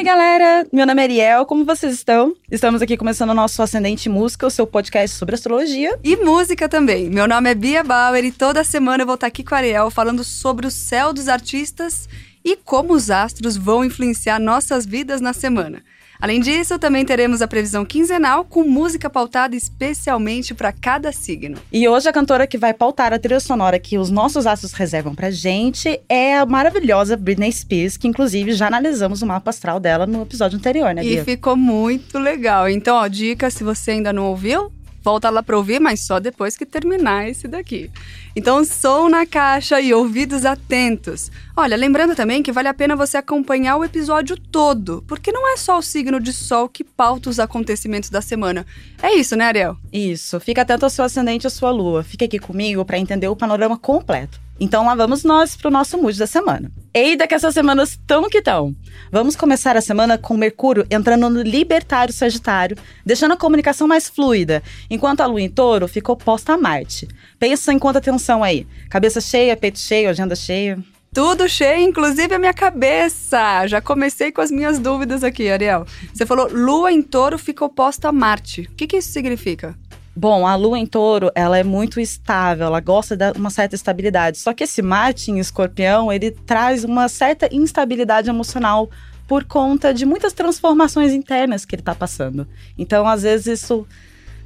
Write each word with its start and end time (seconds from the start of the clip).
Oi, 0.00 0.04
galera! 0.04 0.66
Meu 0.72 0.86
nome 0.86 1.02
é 1.02 1.04
Ariel, 1.04 1.44
como 1.44 1.62
vocês 1.62 1.92
estão? 1.92 2.34
Estamos 2.50 2.80
aqui 2.80 2.96
começando 2.96 3.28
o 3.28 3.34
nosso 3.34 3.60
Ascendente 3.60 4.08
Música, 4.08 4.46
o 4.46 4.50
seu 4.50 4.66
podcast 4.66 5.14
sobre 5.14 5.34
astrologia. 5.34 5.94
E 6.02 6.16
música 6.16 6.70
também. 6.70 7.10
Meu 7.10 7.28
nome 7.28 7.50
é 7.50 7.54
Bia 7.54 7.84
Bauer 7.84 8.24
e 8.24 8.32
toda 8.32 8.64
semana 8.64 9.02
eu 9.02 9.06
vou 9.06 9.16
estar 9.16 9.26
aqui 9.26 9.44
com 9.44 9.54
a 9.54 9.58
Ariel 9.58 9.90
falando 9.90 10.24
sobre 10.24 10.66
o 10.66 10.70
céu 10.70 11.12
dos 11.12 11.28
artistas 11.28 12.08
e 12.42 12.56
como 12.56 12.94
os 12.94 13.10
astros 13.10 13.58
vão 13.58 13.84
influenciar 13.84 14.40
nossas 14.40 14.86
vidas 14.86 15.20
na 15.20 15.34
semana. 15.34 15.84
Além 16.20 16.40
disso, 16.40 16.78
também 16.78 17.04
teremos 17.04 17.40
a 17.40 17.48
previsão 17.48 17.84
quinzenal 17.84 18.44
com 18.44 18.62
música 18.62 19.08
pautada 19.08 19.56
especialmente 19.56 20.54
para 20.54 20.70
cada 20.70 21.12
signo. 21.12 21.58
E 21.72 21.88
hoje 21.88 22.08
a 22.08 22.12
cantora 22.12 22.46
que 22.46 22.58
vai 22.58 22.74
pautar 22.74 23.12
a 23.12 23.18
trilha 23.18 23.40
sonora 23.40 23.78
que 23.78 23.96
os 23.96 24.10
nossos 24.10 24.46
astros 24.46 24.72
reservam 24.72 25.14
pra 25.14 25.30
gente 25.30 26.00
é 26.08 26.36
a 26.36 26.44
maravilhosa 26.44 27.16
Britney 27.16 27.50
Spears, 27.50 27.96
que 27.96 28.06
inclusive 28.06 28.52
já 28.52 28.66
analisamos 28.66 29.22
o 29.22 29.26
mapa 29.26 29.50
astral 29.50 29.80
dela 29.80 30.06
no 30.06 30.22
episódio 30.22 30.58
anterior, 30.58 30.94
né, 30.94 31.02
Bia? 31.02 31.22
E 31.22 31.24
ficou 31.24 31.56
muito 31.56 32.18
legal. 32.18 32.68
Então, 32.68 32.96
ó, 32.96 33.06
dica, 33.06 33.50
se 33.50 33.64
você 33.64 33.92
ainda 33.92 34.12
não 34.12 34.26
ouviu, 34.26 34.70
volta 35.02 35.30
lá 35.30 35.42
para 35.42 35.56
ouvir, 35.56 35.80
mas 35.80 36.00
só 36.00 36.20
depois 36.20 36.56
que 36.56 36.66
terminar 36.66 37.28
esse 37.28 37.48
daqui. 37.48 37.90
Então, 38.34 38.64
som 38.64 39.08
na 39.08 39.26
caixa 39.26 39.80
e 39.80 39.92
ouvidos 39.92 40.44
atentos. 40.44 41.30
Olha, 41.56 41.76
lembrando 41.76 42.14
também 42.14 42.42
que 42.42 42.52
vale 42.52 42.68
a 42.68 42.74
pena 42.74 42.94
você 42.94 43.16
acompanhar 43.16 43.76
o 43.76 43.84
episódio 43.84 44.36
todo, 44.36 45.04
porque 45.06 45.32
não 45.32 45.52
é 45.52 45.56
só 45.56 45.78
o 45.78 45.82
signo 45.82 46.20
de 46.20 46.32
sol 46.32 46.68
que 46.68 46.84
pauta 46.84 47.28
os 47.28 47.40
acontecimentos 47.40 48.10
da 48.10 48.20
semana. 48.20 48.64
É 49.02 49.14
isso, 49.14 49.34
né, 49.36 49.46
Ariel? 49.46 49.76
Isso. 49.92 50.38
Fica 50.40 50.62
atento 50.62 50.84
ao 50.84 50.90
seu 50.90 51.04
ascendente 51.04 51.44
e 51.44 51.48
à 51.48 51.50
sua 51.50 51.70
lua. 51.70 52.02
Fica 52.02 52.24
aqui 52.24 52.38
comigo 52.38 52.84
para 52.84 52.98
entender 52.98 53.28
o 53.28 53.36
panorama 53.36 53.76
completo. 53.76 54.40
Então 54.60 54.84
lá 54.84 54.94
vamos 54.94 55.24
nós 55.24 55.56
para 55.56 55.68
o 55.68 55.72
nosso 55.72 55.96
mood 55.96 56.18
da 56.18 56.26
semana. 56.26 56.70
Eita 56.92 57.26
que 57.26 57.34
essas 57.34 57.54
semanas 57.54 57.98
tão 58.06 58.28
que 58.28 58.42
tão. 58.42 58.76
Vamos 59.10 59.34
começar 59.34 59.74
a 59.74 59.80
semana 59.80 60.18
com 60.18 60.36
Mercúrio 60.36 60.86
entrando 60.90 61.30
no 61.30 61.40
libertário 61.40 62.12
Sagitário, 62.12 62.76
deixando 63.04 63.32
a 63.32 63.38
comunicação 63.38 63.88
mais 63.88 64.06
fluida, 64.06 64.62
enquanto 64.90 65.22
a 65.22 65.26
Lua 65.26 65.40
em 65.40 65.48
Touro 65.48 65.88
ficou 65.88 66.14
posta 66.14 66.52
a 66.52 66.58
Marte. 66.58 67.08
Pensa 67.38 67.72
em 67.72 67.78
quanta 67.78 68.00
atenção 68.00 68.44
aí. 68.44 68.66
Cabeça 68.90 69.18
cheia, 69.18 69.56
peito 69.56 69.78
cheio, 69.78 70.10
agenda 70.10 70.36
cheia. 70.36 70.78
Tudo 71.12 71.48
cheio, 71.48 71.88
inclusive 71.88 72.34
a 72.34 72.38
minha 72.38 72.52
cabeça. 72.54 73.66
Já 73.66 73.80
comecei 73.80 74.30
com 74.30 74.42
as 74.42 74.50
minhas 74.50 74.78
dúvidas 74.78 75.24
aqui, 75.24 75.48
Ariel. 75.48 75.86
Você 76.12 76.26
falou 76.26 76.48
Lua 76.52 76.92
em 76.92 77.00
Touro 77.00 77.38
ficou 77.38 77.70
posta 77.70 78.10
a 78.10 78.12
Marte. 78.12 78.68
O 78.70 78.74
que, 78.74 78.86
que 78.86 78.98
isso 78.98 79.10
significa? 79.10 79.74
Bom, 80.20 80.46
a 80.46 80.54
lua 80.54 80.78
em 80.78 80.84
touro, 80.84 81.32
ela 81.34 81.56
é 81.56 81.64
muito 81.64 81.98
estável, 81.98 82.66
ela 82.66 82.78
gosta 82.78 83.16
de 83.16 83.32
uma 83.38 83.48
certa 83.48 83.74
estabilidade. 83.74 84.36
Só 84.36 84.52
que 84.52 84.64
esse 84.64 84.82
Marte 84.82 85.30
em 85.30 85.38
escorpião, 85.38 86.12
ele 86.12 86.30
traz 86.30 86.84
uma 86.84 87.08
certa 87.08 87.48
instabilidade 87.50 88.28
emocional 88.28 88.90
por 89.26 89.44
conta 89.44 89.94
de 89.94 90.04
muitas 90.04 90.34
transformações 90.34 91.14
internas 91.14 91.64
que 91.64 91.74
ele 91.74 91.80
está 91.80 91.94
passando. 91.94 92.46
Então, 92.76 93.08
às 93.08 93.22
vezes, 93.22 93.62
isso 93.62 93.86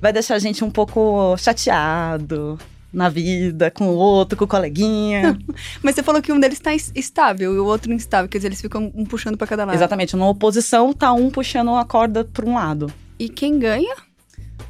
vai 0.00 0.12
deixar 0.12 0.36
a 0.36 0.38
gente 0.38 0.62
um 0.62 0.70
pouco 0.70 1.36
chateado 1.38 2.56
na 2.92 3.08
vida, 3.08 3.68
com 3.68 3.88
o 3.88 3.96
outro, 3.96 4.38
com 4.38 4.44
o 4.44 4.46
coleguinha. 4.46 5.36
Mas 5.82 5.96
você 5.96 6.04
falou 6.04 6.22
que 6.22 6.30
um 6.30 6.38
deles 6.38 6.58
está 6.58 6.72
estável 6.72 7.52
e 7.52 7.58
o 7.58 7.66
outro 7.66 7.92
instável, 7.92 8.28
quer 8.28 8.38
dizer, 8.38 8.46
eles 8.46 8.60
ficam 8.60 8.92
um 8.94 9.04
puxando 9.04 9.36
para 9.36 9.48
cada 9.48 9.64
lado. 9.64 9.74
Exatamente, 9.74 10.14
numa 10.14 10.28
oposição, 10.28 10.92
tá 10.92 11.12
um 11.12 11.30
puxando 11.30 11.74
a 11.74 11.84
corda 11.84 12.24
para 12.24 12.46
um 12.46 12.54
lado. 12.54 12.92
E 13.18 13.28
quem 13.28 13.58
ganha? 13.58 14.13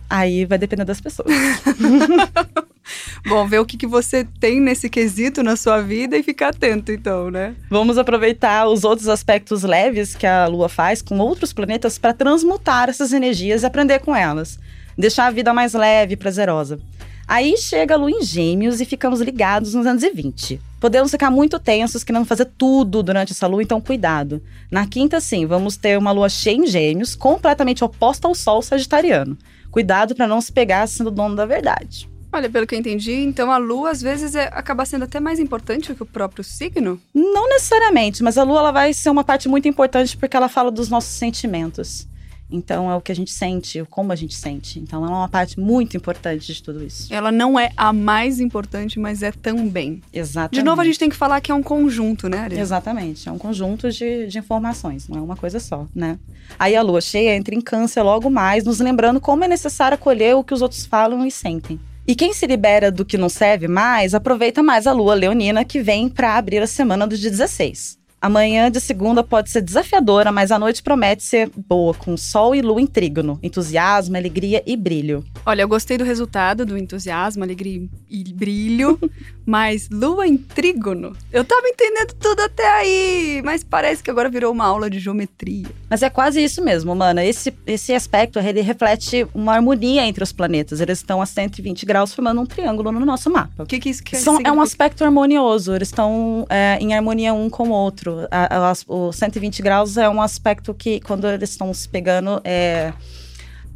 Aí 0.09 0.45
vai 0.45 0.59
depender 0.59 0.85
das 0.85 1.01
pessoas. 1.01 1.29
Bom, 3.27 3.47
ver 3.47 3.59
o 3.59 3.65
que, 3.65 3.77
que 3.77 3.87
você 3.87 4.27
tem 4.39 4.61
nesse 4.61 4.91
quesito 4.91 5.43
na 5.43 5.57
sua 5.57 5.81
vida 5.81 6.17
e 6.17 6.23
ficar 6.23 6.49
atento, 6.49 6.93
então, 6.93 7.31
né? 7.31 7.55
Vamos 7.71 7.97
aproveitar 7.97 8.69
os 8.69 8.85
outros 8.85 9.09
aspectos 9.09 9.63
leves 9.63 10.15
que 10.15 10.27
a 10.27 10.47
Lua 10.47 10.69
faz 10.69 11.01
com 11.01 11.19
outros 11.19 11.53
planetas 11.53 11.99
para 11.99 12.13
transmutar 12.13 12.91
essas 12.91 13.13
energias 13.13 13.63
e 13.63 13.67
aprender 13.67 14.01
com 14.01 14.15
elas. 14.15 14.59
Deixar 14.97 15.27
a 15.27 15.31
vida 15.31 15.55
mais 15.55 15.73
leve 15.73 16.13
e 16.13 16.17
prazerosa. 16.17 16.79
Aí 17.27 17.57
chega 17.57 17.95
a 17.95 17.97
Lua 17.97 18.11
em 18.11 18.23
Gêmeos 18.23 18.81
e 18.81 18.85
ficamos 18.85 19.23
ligados 19.23 19.73
nos 19.73 19.87
anos 19.87 20.03
20. 20.03 20.61
Podemos 20.79 21.11
ficar 21.11 21.31
muito 21.31 21.59
tensos 21.59 22.05
querendo 22.05 22.27
fazer 22.27 22.45
tudo 22.59 23.03
durante 23.03 23.33
essa 23.33 23.47
lua, 23.47 23.63
então 23.63 23.81
cuidado. 23.81 24.43
Na 24.71 24.87
quinta, 24.87 25.19
sim, 25.19 25.47
vamos 25.47 25.79
ter 25.79 25.97
uma 25.97 26.13
lua 26.13 26.29
cheia 26.29 26.57
em 26.57 26.67
Gêmeos, 26.67 27.15
completamente 27.15 27.83
oposta 27.83 28.29
ao 28.29 28.35
Sol 28.35 28.61
sagitariano. 28.61 29.39
Cuidado 29.75 30.15
para 30.15 30.29
não 30.29 30.41
se 30.41 30.53
pegar 30.53 30.87
sendo 30.87 31.11
dono 31.11 31.35
da 31.35 31.45
verdade. 31.45 32.09
Olha, 32.33 32.49
pelo 32.49 32.65
que 32.65 32.77
eu 32.77 32.79
entendi, 32.79 33.11
então 33.11 33.51
a 33.51 33.59
lua 33.59 33.91
às 33.91 34.01
vezes 34.01 34.37
é, 34.37 34.49
acaba 34.53 34.85
sendo 34.85 35.03
até 35.03 35.19
mais 35.19 35.41
importante 35.41 35.93
que 35.93 36.01
o 36.01 36.07
próprio 36.07 36.45
signo? 36.45 37.01
Não 37.13 37.49
necessariamente, 37.49 38.23
mas 38.23 38.39
a 38.39 38.45
lua 38.45 38.61
ela 38.61 38.71
vai 38.71 38.95
ser 38.95 39.11
uma 39.11 39.25
parte 39.25 39.49
muito 39.49 39.67
importante 39.67 40.17
porque 40.17 40.37
ela 40.37 40.49
fala 40.49 40.71
dos 40.71 40.89
nossos 40.89 41.11
sentimentos. 41.15 42.07
Então 42.51 42.91
é 42.91 42.95
o 42.95 43.01
que 43.01 43.11
a 43.11 43.15
gente 43.15 43.33
sente, 43.33 43.85
como 43.91 44.13
a 44.13 44.17
gente 44.17 44.35
sente. 44.35 44.79
Então 44.79 45.05
é 45.05 45.09
uma 45.09 45.29
parte 45.29 45.59
muito 45.59 45.97
importante 45.97 46.53
de 46.53 46.63
tudo 46.63 46.85
isso. 46.85 47.13
Ela 47.13 47.33
não 47.33 47.59
é 47.59 47.71
a 47.77 47.93
mais 47.93 48.41
importante, 48.41 48.99
mas 48.99 49.23
é 49.23 49.33
também. 49.33 50.03
Exatamente. 50.13 50.55
De 50.55 50.63
novo, 50.63 50.81
a 50.81 50.85
gente 50.85 50.99
tem 50.99 51.09
que 51.09 51.17
falar 51.17 51.41
que 51.41 51.51
é 51.51 51.55
um 51.55 51.63
conjunto, 51.63 52.29
né, 52.29 52.39
Ariel? 52.39 52.61
Exatamente. 52.61 53.29
É 53.29 53.33
um 53.33 53.39
conjunto 53.39 53.91
de, 53.91 54.27
de 54.27 54.39
informações, 54.39 55.09
não 55.09 55.19
é 55.19 55.23
uma 55.23 55.37
coisa 55.37 55.59
só, 55.59 55.87
né? 55.95 56.19
Aí 56.59 56.77
a 56.77 56.83
lua 56.83 57.01
cheia 57.01 57.35
entra 57.35 57.55
em 57.55 57.61
câncer 57.61 58.03
logo 58.03 58.31
mais, 58.31 58.65
nos 58.65 58.81
lembrando 58.81 59.21
como 59.21 59.45
é 59.45 59.49
necessário 59.49 59.95
acolher 59.95 60.37
o 60.37 60.45
que 60.45 60.55
os 60.55 60.63
outros 60.63 60.87
falam 60.87 61.27
e 61.27 61.31
sentem. 61.31 61.81
E 62.07 62.15
quem 62.15 62.35
se 62.35 62.47
libera 62.47 62.93
do 62.93 63.05
que 63.05 63.17
não 63.17 63.31
serve 63.31 63.67
mais, 63.67 64.15
aproveita 64.15 64.63
mais 64.63 64.87
a 64.87 64.93
lua 64.93 65.15
leonina 65.15 65.65
que 65.65 65.81
vem 65.83 66.09
para 66.09 66.37
abrir 66.37 66.63
a 66.63 66.67
semana 66.67 67.07
do 67.07 67.17
dia 67.17 67.31
16. 67.31 68.04
Amanhã 68.25 68.71
de 68.71 68.81
segunda 68.81 69.23
pode 69.23 69.51
ser 69.51 69.61
desafiadora, 69.61 70.33
mas 70.33 70.51
a 70.51 70.59
noite 70.59 70.83
promete 70.83 71.23
ser 71.23 71.51
boa, 71.55 71.93
com 71.93 72.17
sol 72.17 72.55
e 72.55 72.63
lua 72.63 72.81
em 72.81 72.87
trígono, 72.87 73.39
entusiasmo, 73.43 74.17
alegria 74.17 74.63
e 74.65 74.79
brilho. 74.79 75.23
Olha, 75.45 75.61
eu 75.61 75.69
gostei 75.69 75.99
do 75.99 76.05
resultado 76.05 76.65
do 76.65 76.79
entusiasmo, 76.79 77.45
alegria 77.45 77.87
e 78.09 78.25
brilho, 78.33 78.99
mas 79.45 79.91
lua 79.91 80.27
em 80.27 80.39
trígono. 80.39 81.15
Eu 81.31 81.45
tava 81.45 81.69
entendendo 81.69 82.15
tudo 82.15 82.41
até 82.41 82.67
aí, 82.67 83.43
mas 83.45 83.63
parece 83.63 84.03
que 84.03 84.11
agora 84.11 84.31
virou 84.31 84.51
uma 84.51 84.65
aula 84.65 84.89
de 84.89 84.99
geometria. 84.99 85.67
Mas 85.91 86.03
é 86.03 86.09
quase 86.09 86.43
isso 86.43 86.65
mesmo, 86.65 86.95
mana. 86.95 87.23
Esse, 87.23 87.53
esse 87.67 87.93
aspecto 87.93 88.41
reflete 88.41 89.27
uma 89.35 89.53
harmonia 89.53 90.07
entre 90.07 90.25
os 90.25 90.33
planetas. 90.33 90.81
Eles 90.81 90.97
estão 90.97 91.21
a 91.21 91.27
120 91.27 91.85
graus 91.85 92.15
formando 92.15 92.41
um 92.41 92.47
triângulo 92.47 92.91
no 92.91 93.05
nosso 93.05 93.29
mapa. 93.29 93.65
O 93.65 93.67
que, 93.67 93.79
que 93.79 93.91
isso 93.91 94.03
quer 94.03 94.17
São, 94.17 94.39
É 94.43 94.51
um 94.51 94.63
aspecto 94.63 95.05
harmonioso, 95.05 95.75
eles 95.75 95.89
estão 95.89 96.47
é, 96.49 96.79
em 96.81 96.95
harmonia 96.95 97.35
um 97.35 97.51
com 97.51 97.69
o 97.69 97.73
outro. 97.73 98.14
A, 98.31 98.71
a, 98.71 98.73
o 98.89 99.13
120 99.13 99.63
graus 99.63 99.97
é 99.97 100.09
um 100.09 100.21
aspecto 100.21 100.75
que, 100.75 101.01
quando 101.01 101.27
eles 101.27 101.51
estão 101.51 101.73
se 101.73 101.89
pegando, 101.89 102.41
é, 102.45 102.93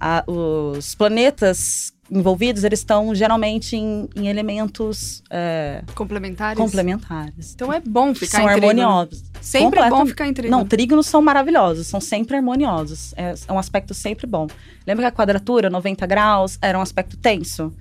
a, 0.01 0.25
os 0.27 0.95
planetas 0.95 1.93
envolvidos, 2.11 2.65
eles 2.65 2.81
estão 2.81 3.15
geralmente 3.15 3.77
em, 3.77 4.09
em 4.17 4.29
elementos 4.29 5.23
é, 5.31 5.83
complementares. 5.95 6.59
complementares. 6.59 7.53
Então 7.55 7.73
é 7.73 7.81
bom 7.81 8.15
ficar 8.15 8.39
são 8.39 8.47
em 8.47 8.53
harmoniosos. 8.53 9.25
Sempre 9.41 9.81
é 9.81 9.91
bom 9.91 10.07
ficar 10.07 10.27
em 10.27 10.33
trígono. 10.33 10.59
Não, 10.59 10.67
trígonos 10.67 11.07
são 11.07 11.21
maravilhosos, 11.21 11.87
são 11.87 12.01
sempre 12.01 12.37
harmoniosos. 12.37 13.13
É, 13.17 13.35
é 13.47 13.53
um 13.53 13.59
aspecto 13.59 13.93
sempre 13.93 14.27
bom. 14.27 14.47
Lembra 14.87 15.05
que 15.05 15.09
a 15.09 15.13
quadratura, 15.13 15.69
90 15.69 16.07
graus, 16.07 16.59
era 16.63 16.79
um 16.79 16.83
aspecto 16.83 17.17
tenso? 17.17 17.73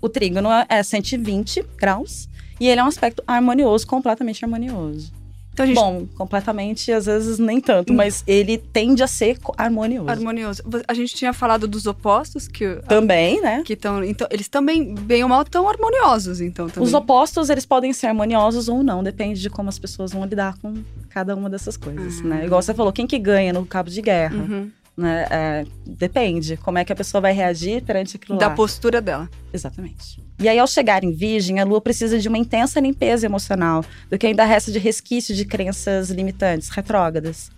O 0.00 0.08
trígono 0.08 0.48
é 0.68 0.82
120 0.82 1.64
graus 1.76 2.28
e 2.58 2.68
ele 2.68 2.80
é 2.80 2.84
um 2.84 2.88
aspecto 2.88 3.22
harmonioso, 3.26 3.86
completamente 3.86 4.44
harmonioso. 4.44 5.12
Então, 5.60 5.66
gente... 5.66 5.74
Bom, 5.74 6.06
completamente, 6.16 6.92
às 6.92 7.06
vezes 7.06 7.38
nem 7.38 7.60
tanto, 7.60 7.92
mas 7.92 8.22
ele 8.26 8.58
tende 8.58 9.02
a 9.02 9.06
ser 9.06 9.38
harmonioso. 9.56 10.08
Harmonioso. 10.08 10.62
A 10.86 10.94
gente 10.94 11.14
tinha 11.14 11.32
falado 11.32 11.66
dos 11.68 11.86
opostos 11.86 12.48
que 12.48 12.76
também, 12.88 13.40
né? 13.40 13.62
Que 13.64 13.74
estão, 13.74 14.02
então 14.02 14.26
eles 14.30 14.48
também 14.48 14.94
bem 14.94 15.22
ou 15.22 15.28
mal 15.28 15.42
estão 15.42 15.68
harmoniosos, 15.68 16.40
então. 16.40 16.68
Também. 16.68 16.86
Os 16.86 16.94
opostos 16.94 17.50
eles 17.50 17.66
podem 17.66 17.92
ser 17.92 18.08
harmoniosos 18.08 18.68
ou 18.68 18.82
não, 18.82 19.02
depende 19.02 19.40
de 19.40 19.50
como 19.50 19.68
as 19.68 19.78
pessoas 19.78 20.12
vão 20.12 20.24
lidar 20.24 20.56
com 20.58 20.82
cada 21.08 21.34
uma 21.34 21.50
dessas 21.50 21.76
coisas, 21.76 22.20
uhum. 22.20 22.28
né? 22.28 22.46
Igual 22.46 22.62
você 22.62 22.74
falou, 22.74 22.92
quem 22.92 23.06
que 23.06 23.18
ganha 23.18 23.52
no 23.52 23.66
cabo 23.66 23.90
de 23.90 24.00
guerra? 24.00 24.36
Uhum. 24.36 24.70
Né? 24.96 25.26
É, 25.30 25.64
depende 25.86 26.56
como 26.56 26.78
é 26.78 26.84
que 26.84 26.92
a 26.92 26.96
pessoa 26.96 27.20
vai 27.20 27.32
reagir 27.32 27.82
perante 27.82 28.16
aquilo 28.16 28.38
da 28.38 28.46
lá. 28.46 28.50
Da 28.50 28.56
postura 28.56 29.00
dela. 29.00 29.28
Exatamente. 29.52 30.22
E 30.38 30.48
aí, 30.48 30.58
ao 30.58 30.66
chegar 30.66 31.04
em 31.04 31.12
Virgem, 31.12 31.60
a 31.60 31.64
Lua 31.64 31.80
precisa 31.80 32.18
de 32.18 32.28
uma 32.28 32.38
intensa 32.38 32.80
limpeza 32.80 33.26
emocional, 33.26 33.84
do 34.10 34.18
que 34.18 34.26
ainda 34.26 34.44
resta 34.44 34.72
de 34.72 34.78
resquício 34.78 35.34
de 35.34 35.44
crenças 35.44 36.10
limitantes, 36.10 36.68
retrógradas. 36.70 37.50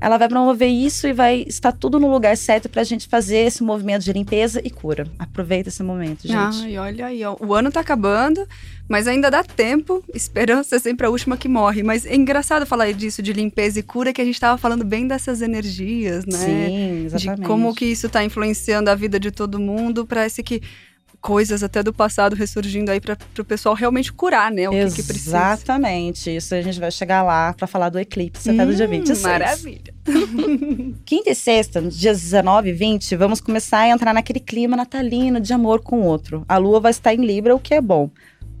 Ela 0.00 0.16
vai 0.16 0.28
promover 0.28 0.68
isso 0.68 1.08
e 1.08 1.12
vai 1.12 1.44
estar 1.48 1.72
tudo 1.72 1.98
no 1.98 2.10
lugar 2.10 2.36
certo 2.36 2.68
pra 2.68 2.84
gente 2.84 3.08
fazer 3.08 3.38
esse 3.38 3.62
movimento 3.62 4.04
de 4.04 4.12
limpeza 4.12 4.60
e 4.64 4.70
cura. 4.70 5.06
Aproveita 5.18 5.68
esse 5.68 5.82
momento, 5.82 6.22
gente. 6.22 6.62
Ai, 6.62 6.78
olha 6.78 7.06
aí, 7.06 7.24
ó. 7.24 7.36
O 7.40 7.52
ano 7.52 7.70
tá 7.72 7.80
acabando, 7.80 8.46
mas 8.88 9.08
ainda 9.08 9.28
dá 9.28 9.42
tempo. 9.42 10.04
Esperança 10.14 10.76
é 10.76 10.78
sempre 10.78 11.06
a 11.06 11.10
última 11.10 11.36
que 11.36 11.48
morre. 11.48 11.82
Mas 11.82 12.06
é 12.06 12.14
engraçado 12.14 12.64
falar 12.64 12.92
disso, 12.92 13.20
de 13.20 13.32
limpeza 13.32 13.80
e 13.80 13.82
cura, 13.82 14.12
que 14.12 14.20
a 14.20 14.24
gente 14.24 14.38
tava 14.38 14.56
falando 14.56 14.84
bem 14.84 15.08
dessas 15.08 15.42
energias, 15.42 16.24
né? 16.24 16.38
Sim, 16.38 17.04
exatamente. 17.06 17.40
De 17.40 17.46
como 17.46 17.74
que 17.74 17.86
isso 17.86 18.08
tá 18.08 18.22
influenciando 18.22 18.90
a 18.90 18.94
vida 18.94 19.18
de 19.18 19.32
todo 19.32 19.58
mundo. 19.58 20.06
Parece 20.06 20.44
que 20.44 20.62
coisas 21.20 21.62
até 21.62 21.82
do 21.82 21.92
passado 21.92 22.36
ressurgindo 22.36 22.90
aí 22.90 23.00
para 23.00 23.16
o 23.38 23.44
pessoal 23.44 23.74
realmente 23.74 24.12
curar, 24.12 24.50
né? 24.50 24.68
O 24.68 24.72
que, 24.72 24.96
que, 24.96 25.02
precisa. 25.02 25.36
Exatamente. 25.36 26.34
Isso 26.34 26.54
a 26.54 26.62
gente 26.62 26.78
vai 26.78 26.90
chegar 26.90 27.22
lá 27.22 27.52
para 27.52 27.66
falar 27.66 27.88
do 27.88 27.98
eclipse 27.98 28.50
até 28.50 28.62
hum, 28.62 28.66
do 28.66 28.74
dia 28.74 28.86
26. 28.86 29.22
Maravilha. 29.22 29.94
Quinta 31.04 31.30
e 31.30 31.34
sexta, 31.34 31.80
nos 31.80 31.98
dias 31.98 32.20
19 32.20 32.70
e 32.70 32.72
20, 32.72 33.16
vamos 33.16 33.40
começar 33.40 33.80
a 33.80 33.88
entrar 33.88 34.14
naquele 34.14 34.40
clima 34.40 34.76
natalino 34.76 35.40
de 35.40 35.52
amor 35.52 35.80
com 35.80 36.00
o 36.00 36.04
outro. 36.04 36.44
A 36.48 36.56
lua 36.56 36.80
vai 36.80 36.90
estar 36.90 37.12
em 37.12 37.24
Libra, 37.24 37.54
o 37.54 37.60
que 37.60 37.74
é 37.74 37.80
bom. 37.80 38.10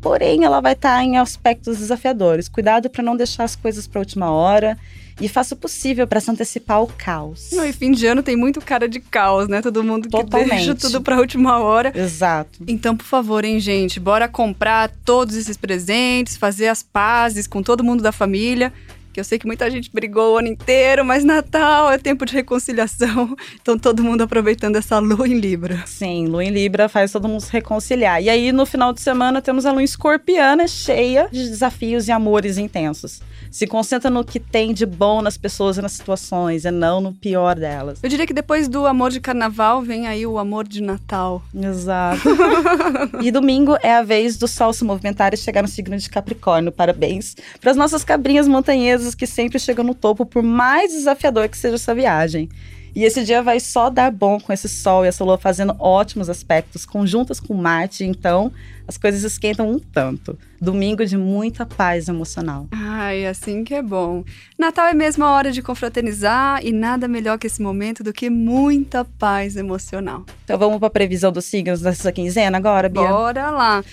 Porém, 0.00 0.44
ela 0.44 0.60
vai 0.60 0.74
estar 0.74 1.02
em 1.02 1.18
aspectos 1.18 1.78
desafiadores. 1.78 2.48
Cuidado 2.48 2.88
para 2.88 3.02
não 3.02 3.16
deixar 3.16 3.44
as 3.44 3.56
coisas 3.56 3.86
para 3.86 3.98
última 3.98 4.30
hora 4.30 4.78
e 5.20 5.28
faça 5.28 5.54
o 5.54 5.58
possível 5.58 6.06
para 6.06 6.20
se 6.20 6.30
antecipar 6.30 6.78
ao 6.78 6.86
caos. 6.86 7.50
Não, 7.52 7.64
e 7.64 7.72
fim 7.72 7.90
de 7.90 8.06
ano 8.06 8.22
tem 8.22 8.36
muito 8.36 8.60
cara 8.60 8.88
de 8.88 9.00
caos, 9.00 9.48
né? 9.48 9.60
Todo 9.60 9.82
mundo 9.82 10.04
que 10.04 10.10
Totalmente. 10.10 10.50
deixa 10.50 10.74
tudo 10.74 11.00
para 11.00 11.16
a 11.16 11.18
última 11.18 11.58
hora. 11.58 11.92
Exato. 11.94 12.62
Então, 12.66 12.96
por 12.96 13.04
favor, 13.04 13.44
hein, 13.44 13.58
gente, 13.58 13.98
bora 13.98 14.28
comprar 14.28 14.90
todos 15.04 15.36
esses 15.36 15.56
presentes, 15.56 16.36
fazer 16.36 16.68
as 16.68 16.82
pazes 16.82 17.46
com 17.46 17.62
todo 17.62 17.84
mundo 17.84 18.02
da 18.02 18.12
família 18.12 18.72
eu 19.20 19.24
sei 19.24 19.38
que 19.38 19.46
muita 19.46 19.70
gente 19.70 19.90
brigou 19.92 20.34
o 20.34 20.38
ano 20.38 20.48
inteiro, 20.48 21.04
mas 21.04 21.24
Natal 21.24 21.90
é 21.90 21.98
tempo 21.98 22.24
de 22.24 22.32
reconciliação. 22.32 23.36
Então 23.60 23.78
todo 23.78 24.02
mundo 24.02 24.22
aproveitando 24.22 24.76
essa 24.76 24.98
lua 24.98 25.26
em 25.26 25.38
Libra. 25.38 25.82
Sim, 25.86 26.26
lua 26.26 26.44
em 26.44 26.50
Libra 26.50 26.88
faz 26.88 27.12
todo 27.12 27.28
mundo 27.28 27.40
se 27.40 27.52
reconciliar. 27.52 28.22
E 28.22 28.30
aí 28.30 28.52
no 28.52 28.64
final 28.64 28.92
de 28.92 29.00
semana 29.00 29.42
temos 29.42 29.66
a 29.66 29.72
lua 29.72 29.82
escorpiana 29.82 30.66
cheia 30.66 31.28
de 31.30 31.48
desafios 31.48 32.08
e 32.08 32.12
amores 32.12 32.56
intensos. 32.56 33.20
Se 33.50 33.66
concentra 33.66 34.10
no 34.10 34.24
que 34.24 34.38
tem 34.38 34.72
de 34.72 34.86
bom 34.86 35.22
nas 35.22 35.36
pessoas 35.36 35.76
e 35.76 35.82
nas 35.82 35.92
situações, 35.92 36.64
e 36.64 36.70
não 36.70 37.00
no 37.00 37.12
pior 37.12 37.56
delas. 37.56 37.98
Eu 38.02 38.08
diria 38.08 38.26
que 38.26 38.34
depois 38.34 38.68
do 38.68 38.86
amor 38.86 39.10
de 39.10 39.20
carnaval 39.20 39.82
vem 39.82 40.06
aí 40.06 40.26
o 40.26 40.38
amor 40.38 40.66
de 40.66 40.82
Natal. 40.82 41.42
Exato. 41.54 42.28
e 43.22 43.30
domingo 43.30 43.76
é 43.82 43.94
a 43.94 44.02
vez 44.02 44.36
do 44.36 44.46
Sol 44.46 44.72
se 44.72 44.84
movimentar 44.84 45.34
e 45.34 45.36
chegar 45.36 45.62
no 45.62 45.68
signo 45.68 45.96
de 45.96 46.08
Capricórnio. 46.08 46.72
Parabéns 46.72 47.34
para 47.60 47.70
as 47.70 47.76
nossas 47.76 48.04
cabrinhas 48.04 48.46
montanhesas 48.46 49.07
que 49.14 49.26
sempre 49.26 49.58
chegam 49.58 49.84
no 49.84 49.94
topo, 49.94 50.24
por 50.24 50.42
mais 50.42 50.92
desafiador 50.92 51.48
que 51.48 51.56
seja 51.56 51.76
essa 51.76 51.94
viagem. 51.94 52.48
E 52.94 53.04
esse 53.04 53.22
dia 53.22 53.42
vai 53.42 53.60
só 53.60 53.90
dar 53.90 54.10
bom 54.10 54.40
com 54.40 54.52
esse 54.52 54.68
Sol 54.68 55.04
e 55.04 55.08
essa 55.08 55.22
Lua 55.22 55.38
fazendo 55.38 55.76
ótimos 55.78 56.28
aspectos, 56.28 56.84
conjuntas 56.84 57.38
com 57.38 57.54
Marte, 57.54 58.04
então 58.04 58.50
as 58.88 58.96
coisas 58.96 59.22
esquentam 59.22 59.70
um 59.70 59.78
tanto. 59.78 60.36
Domingo 60.60 61.04
de 61.04 61.16
muita 61.16 61.64
paz 61.64 62.08
emocional. 62.08 62.66
Ai, 62.72 63.26
assim 63.26 63.62
que 63.62 63.74
é 63.74 63.82
bom. 63.82 64.24
Natal 64.58 64.86
é 64.86 64.94
mesmo 64.94 65.24
a 65.24 65.30
hora 65.30 65.52
de 65.52 65.62
confraternizar 65.62 66.64
e 66.64 66.72
nada 66.72 67.06
melhor 67.06 67.38
que 67.38 67.46
esse 67.46 67.62
momento 67.62 68.02
do 68.02 68.12
que 68.12 68.28
muita 68.30 69.04
paz 69.04 69.56
emocional. 69.56 70.24
Então 70.44 70.58
vamos 70.58 70.78
para 70.78 70.88
a 70.88 70.90
previsão 70.90 71.30
dos 71.30 71.44
signos 71.44 71.80
dessa 71.80 72.10
quinzena 72.10 72.58
agora, 72.58 72.88
Bia? 72.88 73.06
Bora 73.06 73.50
lá. 73.50 73.84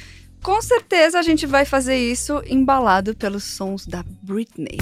Com 0.45 0.61
certeza 0.61 1.17
a 1.17 1.23
gente 1.23 1.47
vai 1.47 1.65
fazer 1.65 1.97
isso 1.97 2.39
embalado 2.45 3.15
pelos 3.15 3.43
sons 3.43 3.83
da 3.87 4.05
Britney. 4.21 4.77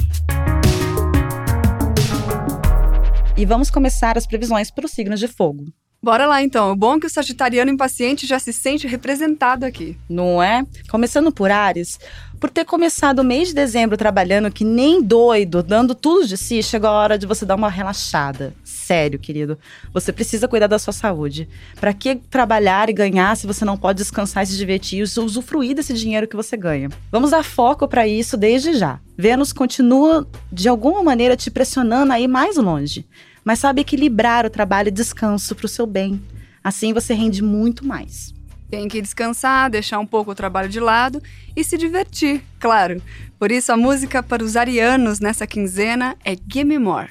E 3.37 3.45
vamos 3.45 3.71
começar 3.71 4.17
as 4.17 4.27
previsões 4.27 4.69
para 4.69 4.85
os 4.85 4.91
signos 4.91 5.21
de 5.21 5.27
fogo. 5.29 5.67
Bora 6.03 6.27
lá 6.27 6.43
então. 6.43 6.69
O 6.69 6.75
bom 6.75 6.95
é 6.95 6.99
que 6.99 7.07
o 7.07 7.09
sagitariano 7.09 7.71
impaciente 7.71 8.27
já 8.27 8.37
se 8.37 8.51
sente 8.51 8.85
representado 8.85 9.65
aqui. 9.65 9.97
Não 10.09 10.43
é? 10.43 10.65
Começando 10.89 11.31
por 11.31 11.49
Ares, 11.49 11.97
por 12.41 12.49
ter 12.49 12.65
começado 12.65 13.19
o 13.19 13.23
mês 13.23 13.47
de 13.47 13.53
dezembro 13.53 13.95
trabalhando 13.95 14.51
que 14.51 14.65
nem 14.65 15.01
doido, 15.01 15.63
dando 15.63 15.95
tudo 15.95 16.27
de 16.27 16.35
si, 16.35 16.61
chegou 16.61 16.89
a 16.89 16.91
hora 16.93 17.17
de 17.17 17.25
você 17.25 17.45
dar 17.45 17.55
uma 17.55 17.69
relaxada. 17.69 18.53
Sério, 18.65 19.17
querido. 19.17 19.57
Você 19.93 20.11
precisa 20.11 20.45
cuidar 20.45 20.67
da 20.67 20.77
sua 20.77 20.91
saúde. 20.91 21.47
Para 21.79 21.93
que 21.93 22.15
trabalhar 22.15 22.89
e 22.89 22.93
ganhar 22.93 23.37
se 23.37 23.47
você 23.47 23.63
não 23.63 23.77
pode 23.77 23.99
descansar 23.99 24.43
e 24.43 24.47
se 24.47 24.57
divertir 24.57 24.99
e 24.99 25.03
usufruir 25.03 25.73
desse 25.73 25.93
dinheiro 25.93 26.27
que 26.27 26.35
você 26.35 26.57
ganha? 26.57 26.89
Vamos 27.09 27.31
dar 27.31 27.45
foco 27.45 27.87
para 27.87 28.05
isso 28.05 28.35
desde 28.35 28.73
já. 28.73 28.99
Vênus 29.17 29.53
continua 29.53 30.27
de 30.51 30.67
alguma 30.67 31.01
maneira 31.01 31.37
te 31.37 31.49
pressionando 31.49 32.11
a 32.11 32.19
ir 32.19 32.27
mais 32.27 32.57
longe 32.57 33.05
mas 33.43 33.59
sabe 33.59 33.81
equilibrar 33.81 34.45
o 34.45 34.49
trabalho 34.49 34.87
e 34.87 34.91
descanso 34.91 35.55
para 35.55 35.65
o 35.65 35.69
seu 35.69 35.85
bem. 35.85 36.21
Assim 36.63 36.93
você 36.93 37.13
rende 37.13 37.43
muito 37.43 37.85
mais. 37.85 38.33
Tem 38.69 38.87
que 38.87 39.01
descansar, 39.01 39.69
deixar 39.69 39.99
um 39.99 40.05
pouco 40.05 40.31
o 40.31 40.35
trabalho 40.35 40.69
de 40.69 40.79
lado 40.79 41.21
e 41.55 41.63
se 41.63 41.77
divertir, 41.77 42.41
claro. 42.59 43.01
Por 43.37 43.51
isso 43.51 43.71
a 43.71 43.77
música 43.77 44.23
para 44.23 44.43
os 44.43 44.55
arianos 44.55 45.19
nessa 45.19 45.45
quinzena 45.45 46.15
é 46.25 46.35
Gimme 46.47 46.79
More. 46.79 47.09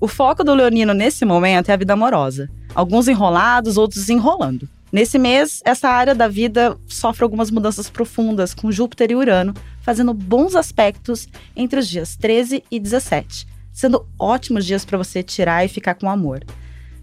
O 0.00 0.08
foco 0.08 0.42
do 0.42 0.52
leonino 0.52 0.92
nesse 0.92 1.24
momento 1.24 1.70
é 1.70 1.74
a 1.74 1.76
vida 1.76 1.92
amorosa. 1.92 2.50
Alguns 2.74 3.06
enrolados, 3.06 3.76
outros 3.76 4.08
enrolando. 4.08 4.68
Nesse 4.90 5.18
mês, 5.18 5.62
essa 5.64 5.88
área 5.88 6.14
da 6.14 6.28
vida 6.28 6.76
sofre 6.86 7.22
algumas 7.22 7.50
mudanças 7.50 7.88
profundas, 7.88 8.52
com 8.52 8.70
Júpiter 8.70 9.10
e 9.10 9.14
Urano 9.14 9.54
fazendo 9.80 10.12
bons 10.12 10.54
aspectos 10.54 11.28
entre 11.56 11.78
os 11.80 11.88
dias 11.88 12.16
13 12.16 12.62
e 12.70 12.78
17 12.78 13.51
sendo 13.72 14.06
ótimos 14.18 14.66
dias 14.66 14.84
para 14.84 14.98
você 14.98 15.22
tirar 15.22 15.64
e 15.64 15.68
ficar 15.68 15.94
com 15.94 16.10
amor. 16.10 16.44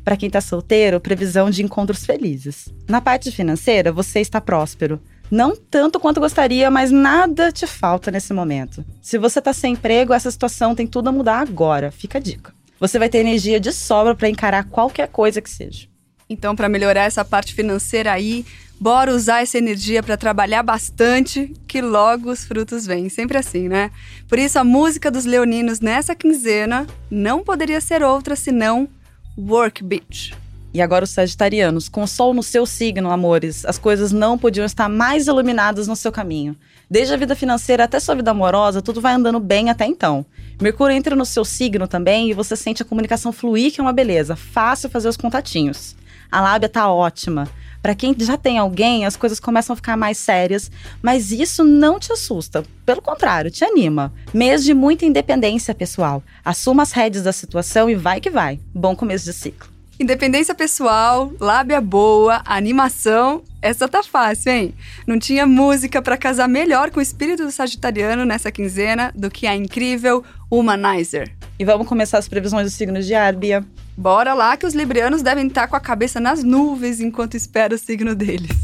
Para 0.04 0.18
quem 0.18 0.28
está 0.28 0.42
solteiro, 0.42 1.00
previsão 1.00 1.50
de 1.50 1.64
encontros 1.64 2.06
felizes. 2.06 2.70
Na 2.88 3.02
parte 3.02 3.32
financeira, 3.32 3.92
você 3.92 4.20
está 4.20 4.40
próspero. 4.40 5.00
Não 5.30 5.56
tanto 5.56 6.00
quanto 6.00 6.20
gostaria, 6.20 6.72
mas 6.72 6.90
nada 6.90 7.52
te 7.52 7.68
falta 7.68 8.10
nesse 8.10 8.34
momento. 8.34 8.84
Se 9.02 9.18
você 9.18 9.40
está 9.40 9.54
sem 9.54 9.74
emprego, 9.74 10.14
essa 10.14 10.32
situação 10.32 10.74
tem 10.74 10.88
tudo 10.88 11.10
a 11.10 11.12
mudar 11.12 11.40
agora. 11.40 11.92
Fica 11.92 12.18
a 12.18 12.22
dica. 12.22 12.54
Você 12.80 12.98
vai 12.98 13.10
ter 13.10 13.20
energia 13.20 13.60
de 13.60 13.72
sobra 13.72 14.16
para 14.16 14.30
encarar 14.30 14.64
qualquer 14.64 15.10
coisa 15.10 15.42
que 15.42 15.50
seja. 15.50 15.88
Então, 16.32 16.56
para 16.56 16.70
melhorar 16.70 17.06
essa 17.06 17.26
parte 17.26 17.56
financeira 17.56 18.12
aí, 18.12 18.46
bora 18.80 19.12
usar 19.12 19.42
essa 19.42 19.58
energia 19.58 20.04
para 20.04 20.16
trabalhar 20.16 20.62
bastante, 20.62 21.52
que 21.68 21.82
logo 21.82 22.30
os 22.30 22.46
frutos 22.46 22.86
vêm. 22.86 23.10
Sempre 23.10 23.40
assim, 23.40 23.68
né? 23.68 23.90
Por 24.28 24.38
isso, 24.38 24.60
a 24.60 24.64
música 24.64 25.10
dos 25.10 25.26
leoninos 25.26 25.80
nessa 25.80 26.14
quinzena 26.14 26.86
não 27.10 27.44
poderia 27.44 27.82
ser 27.82 28.04
outra 28.04 28.36
senão 28.36 28.88
Work 29.36 29.84
Beach. 29.84 30.38
E 30.72 30.84
agora 30.84 31.04
os 31.04 31.10
sagitarianos, 31.10 31.90
com 31.90 32.04
o 32.04 32.08
sol 32.08 32.32
no 32.32 32.44
seu 32.44 32.64
signo, 32.64 33.10
amores, 33.10 33.66
as 33.66 33.80
coisas 33.80 34.12
não 34.12 34.38
podiam 34.38 34.68
estar 34.68 34.88
mais 34.88 35.26
iluminadas 35.26 35.88
no 35.88 35.96
seu 35.96 36.12
caminho. 36.12 36.56
Desde 36.88 37.12
a 37.12 37.18
vida 37.18 37.36
financeira 37.36 37.86
até 37.86 38.00
sua 38.00 38.14
vida 38.14 38.30
amorosa, 38.30 38.84
tudo 38.84 39.02
vai 39.02 39.14
andando 39.14 39.40
bem 39.40 39.72
até 39.72 39.88
então. 39.88 40.24
Mercúrio 40.62 40.96
entra 40.96 41.16
no 41.16 41.26
seu 41.26 41.44
signo 41.44 41.88
também 41.88 42.30
e 42.30 42.36
você 42.36 42.56
sente 42.56 42.84
a 42.84 42.86
comunicação 42.86 43.32
fluir, 43.32 43.74
que 43.74 43.82
é 43.82 43.84
uma 43.84 43.92
beleza. 43.92 44.36
Fácil 44.36 44.92
fazer 44.92 45.10
os 45.10 45.18
contatinhos. 45.18 45.98
A 46.32 46.42
lábia 46.42 46.70
tá 46.70 46.92
ótima. 46.92 47.48
Para 47.82 47.96
quem 47.96 48.14
já 48.20 48.38
tem 48.38 48.58
alguém, 48.58 49.06
as 49.06 49.16
coisas 49.16 49.40
começam 49.40 49.74
a 49.74 49.78
ficar 49.78 49.96
mais 49.96 50.18
sérias, 50.18 50.70
mas 51.02 51.32
isso 51.32 51.64
não 51.64 51.98
te 51.98 52.12
assusta. 52.12 52.64
Pelo 52.86 53.02
contrário, 53.02 53.50
te 53.50 53.64
anima. 53.64 54.14
Mês 54.34 54.64
de 54.64 54.74
muita 54.74 55.06
independência 55.06 55.74
pessoal. 55.74 56.22
Assuma 56.44 56.84
as 56.84 56.92
rédeas 56.92 57.24
da 57.24 57.32
situação 57.32 57.90
e 57.90 57.96
vai 57.96 58.20
que 58.20 58.30
vai. 58.30 58.60
Bom 58.74 58.96
começo 58.96 59.26
de 59.26 59.34
ciclo. 59.34 59.79
Independência 60.00 60.56
pessoal, 60.56 61.34
lábia 61.42 61.82
boa, 61.82 62.42
animação, 62.46 63.44
essa 63.62 63.86
tá 63.86 64.02
fácil, 64.02 64.50
hein? 64.50 64.74
Não 65.06 65.20
tinha 65.20 65.46
música 65.46 66.02
para 66.02 66.16
casar 66.16 66.48
melhor 66.48 66.90
com 66.90 67.02
o 67.02 67.04
espírito 67.04 67.44
do 67.44 67.52
Sagitariano 67.52 68.24
nessa 68.24 68.50
quinzena 68.50 69.12
do 69.14 69.30
que 69.30 69.46
a 69.46 69.54
incrível 69.54 70.24
Humanizer. 70.50 71.30
E 71.60 71.66
vamos 71.66 71.86
começar 71.86 72.18
as 72.18 72.30
previsões 72.30 72.64
dos 72.64 72.76
signos 72.76 73.06
de 73.06 73.14
ar, 73.14 73.36
Bia. 73.36 73.62
Bora 73.98 74.34
lá 74.34 74.56
que 74.56 74.66
os 74.66 74.74
librianos 74.74 75.22
devem 75.22 75.48
estar 75.48 75.68
com 75.68 75.76
a 75.76 75.82
cabeça 75.82 76.18
nas 76.18 76.46
nuvens 76.46 77.02
enquanto 77.02 77.36
espera 77.36 77.76
o 77.76 77.78
signo 77.78 78.16
deles. 78.16 78.56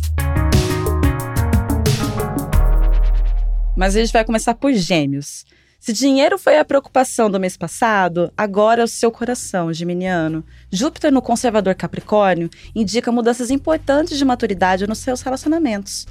Mas 3.75 3.93
a 3.93 3.99
gente 3.99 4.13
vai 4.13 4.23
começar 4.23 4.53
por 4.53 4.71
Gêmeos. 4.71 5.45
Se 5.85 5.93
dinheiro 5.93 6.39
foi 6.39 6.57
a 6.57 6.65
preocupação 6.65 7.29
do 7.29 7.39
mês 7.39 7.55
passado, 7.55 8.33
agora 8.35 8.81
é 8.81 8.83
o 8.83 8.87
seu 8.87 9.11
coração, 9.11 9.71
geminiano. 9.71 10.43
Júpiter 10.71 11.11
no 11.11 11.21
conservador 11.21 11.75
Capricórnio 11.75 12.49
indica 12.73 13.11
mudanças 13.11 13.51
importantes 13.51 14.17
de 14.17 14.25
maturidade 14.25 14.87
nos 14.87 14.97
seus 14.97 15.21
relacionamentos. 15.21 16.07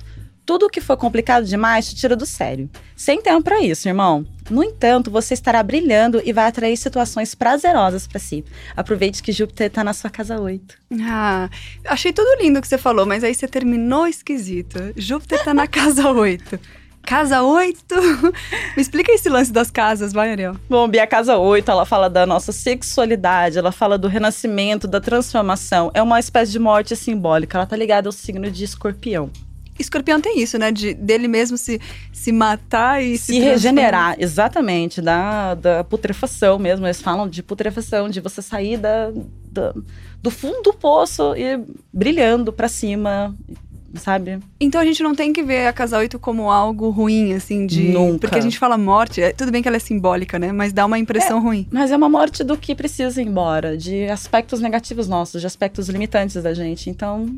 Tudo 0.46 0.66
o 0.66 0.70
que 0.70 0.80
for 0.80 0.96
complicado 0.96 1.44
demais 1.44 1.88
te 1.88 1.96
tira 1.96 2.14
do 2.14 2.24
sério. 2.24 2.70
Sem 2.94 3.20
tempo 3.20 3.42
para 3.42 3.64
isso, 3.64 3.88
irmão. 3.88 4.24
No 4.48 4.62
entanto, 4.62 5.10
você 5.10 5.34
estará 5.34 5.60
brilhando 5.60 6.22
e 6.24 6.32
vai 6.32 6.46
atrair 6.46 6.76
situações 6.76 7.34
prazerosas 7.34 8.06
para 8.06 8.20
si. 8.20 8.44
Aproveite 8.76 9.24
que 9.24 9.32
Júpiter 9.32 9.66
está 9.66 9.82
na 9.82 9.92
sua 9.92 10.08
casa 10.08 10.38
8. 10.38 10.78
Ah, 11.02 11.50
achei 11.86 12.12
tudo 12.12 12.40
lindo 12.40 12.60
que 12.60 12.68
você 12.68 12.78
falou, 12.78 13.06
mas 13.06 13.24
aí 13.24 13.34
você 13.34 13.48
terminou 13.48 14.06
esquisito. 14.06 14.78
Júpiter 14.96 15.40
está 15.40 15.52
na 15.52 15.66
casa 15.66 16.08
8. 16.12 16.60
Casa 17.06 17.42
8? 17.42 17.94
Me 18.76 18.82
explica 18.82 19.12
esse 19.12 19.28
lance 19.28 19.52
das 19.52 19.70
casas, 19.70 20.12
vai, 20.12 20.30
Ariel. 20.30 20.56
Bom, 20.68 20.88
Bia, 20.88 21.04
a 21.04 21.06
casa 21.06 21.36
8, 21.36 21.70
ela 21.70 21.84
fala 21.84 22.08
da 22.08 22.24
nossa 22.24 22.50
sexualidade, 22.50 23.58
ela 23.58 23.70
fala 23.70 23.98
do 23.98 24.08
renascimento, 24.08 24.88
da 24.88 25.00
transformação. 25.00 25.90
É 25.94 26.02
uma 26.02 26.18
espécie 26.18 26.52
de 26.52 26.58
morte 26.58 26.96
simbólica, 26.96 27.58
ela 27.58 27.66
tá 27.66 27.76
ligada 27.76 28.08
ao 28.08 28.12
signo 28.12 28.50
de 28.50 28.64
escorpião. 28.64 29.30
Escorpião 29.78 30.20
tem 30.20 30.40
isso, 30.40 30.56
né? 30.56 30.70
De, 30.70 30.94
dele 30.94 31.26
mesmo 31.26 31.58
se, 31.58 31.80
se 32.12 32.30
matar 32.30 33.02
e 33.02 33.18
se, 33.18 33.32
se 33.32 33.38
regenerar, 33.40 34.14
exatamente, 34.18 35.02
da, 35.02 35.54
da 35.54 35.82
putrefação 35.82 36.58
mesmo. 36.58 36.86
Eles 36.86 37.02
falam 37.02 37.28
de 37.28 37.42
putrefação, 37.42 38.08
de 38.08 38.20
você 38.20 38.40
sair 38.40 38.76
da, 38.76 39.10
da 39.50 39.74
do 40.22 40.30
fundo 40.30 40.62
do 40.62 40.72
poço 40.72 41.34
e 41.36 41.60
brilhando 41.92 42.50
para 42.50 42.66
cima, 42.66 43.36
sabe? 43.96 44.38
Então 44.60 44.80
a 44.80 44.84
gente 44.84 45.02
não 45.02 45.14
tem 45.14 45.32
que 45.32 45.42
ver 45.42 45.66
a 45.66 45.72
Casa 45.72 45.98
8 45.98 46.18
como 46.18 46.50
algo 46.50 46.90
ruim, 46.90 47.32
assim, 47.34 47.66
de. 47.66 47.90
Nunca. 47.90 48.20
Porque 48.20 48.38
a 48.38 48.42
gente 48.42 48.58
fala 48.58 48.76
morte, 48.76 49.20
é, 49.20 49.32
tudo 49.32 49.50
bem 49.50 49.62
que 49.62 49.68
ela 49.68 49.76
é 49.76 49.80
simbólica, 49.80 50.38
né? 50.38 50.52
Mas 50.52 50.72
dá 50.72 50.86
uma 50.86 50.98
impressão 50.98 51.38
é, 51.38 51.40
ruim. 51.40 51.68
Mas 51.70 51.90
é 51.90 51.96
uma 51.96 52.08
morte 52.08 52.42
do 52.44 52.56
que 52.56 52.74
precisa 52.74 53.20
ir 53.20 53.26
embora, 53.26 53.76
de 53.76 54.06
aspectos 54.06 54.60
negativos 54.60 55.08
nossos, 55.08 55.40
de 55.40 55.46
aspectos 55.46 55.88
limitantes 55.88 56.42
da 56.42 56.54
gente. 56.54 56.90
Então, 56.90 57.28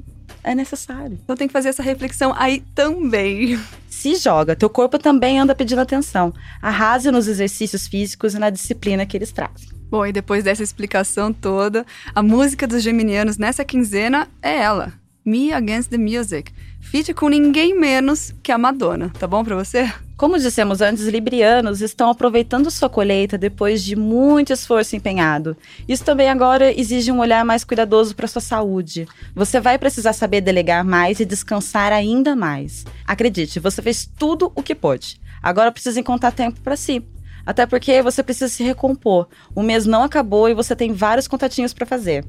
é 0.43 0.55
necessário. 0.55 1.19
Então 1.25 1.37
tem 1.37 1.49
que 1.49 1.53
fazer 1.53 1.71
essa 1.71 1.83
reflexão 1.83 2.33
aí 2.37 2.63
também. 2.75 3.59
Se 3.89 4.15
joga, 4.15 4.55
teu 4.55 4.71
corpo 4.71 4.99
também 4.99 5.41
anda 5.41 5.55
pedindo 5.55 5.81
atenção. 5.81 6.33
Arrase 6.63 7.11
nos 7.11 7.27
exercícios 7.27 7.89
físicos 7.89 8.35
e 8.35 8.39
na 8.39 8.51
disciplina 8.51 9.05
que 9.05 9.17
eles 9.17 9.33
trazem. 9.33 9.69
Bom, 9.91 10.05
e 10.05 10.13
depois 10.13 10.45
dessa 10.45 10.63
explicação 10.63 11.33
toda, 11.33 11.87
a 12.15 12.23
música 12.23 12.67
dos 12.67 12.83
geminianos 12.83 13.39
nessa 13.39 13.65
quinzena 13.65 14.29
é 14.43 14.57
ela, 14.57 14.93
Me 15.27 15.53
Against 15.53 15.91
the 15.91 15.99
Music. 15.99 16.53
Feat 16.79 17.13
com 17.13 17.29
ninguém 17.29 17.77
menos 17.77 18.33
que 18.45 18.53
a 18.53 18.57
Madonna. 18.57 19.11
Tá 19.19 19.27
bom 19.27 19.43
para 19.43 19.57
você? 19.57 19.93
Como 20.17 20.39
dissemos 20.39 20.81
antes, 20.81 21.09
librianos 21.09 21.81
estão 21.81 22.09
aproveitando 22.11 22.71
sua 22.71 22.89
colheita 22.89 23.37
depois 23.37 23.83
de 23.83 23.97
muito 23.97 24.53
esforço 24.53 24.95
empenhado. 24.95 25.57
Isso 25.89 26.05
também 26.05 26.29
agora 26.29 26.73
exige 26.73 27.11
um 27.11 27.19
olhar 27.19 27.45
mais 27.45 27.65
cuidadoso 27.65 28.15
para 28.15 28.29
sua 28.29 28.41
saúde. 28.41 29.09
Você 29.35 29.59
vai 29.59 29.77
precisar 29.79 30.13
saber 30.13 30.43
delegar 30.43 30.85
mais 30.85 31.19
e 31.19 31.25
descansar 31.25 31.93
ainda 31.93 32.37
mais. 32.37 32.87
Acredite, 33.05 33.59
você 33.59 33.83
fez 33.83 34.09
tudo 34.17 34.53
o 34.55 34.63
que 34.63 34.77
pôde. 34.77 35.21
Agora 35.43 35.73
precisa 35.73 35.99
encontrar 35.99 36.31
tempo 36.31 36.61
para 36.61 36.77
si. 36.77 37.05
Até 37.45 37.67
porque 37.67 38.01
você 38.01 38.23
precisa 38.23 38.49
se 38.49 38.63
recompor. 38.63 39.27
O 39.57 39.63
mês 39.63 39.87
não 39.87 40.05
acabou 40.05 40.49
e 40.49 40.55
você 40.55 40.77
tem 40.77 40.93
vários 40.93 41.27
contatinhos 41.27 41.75
para 41.75 41.85
fazer 41.85 42.25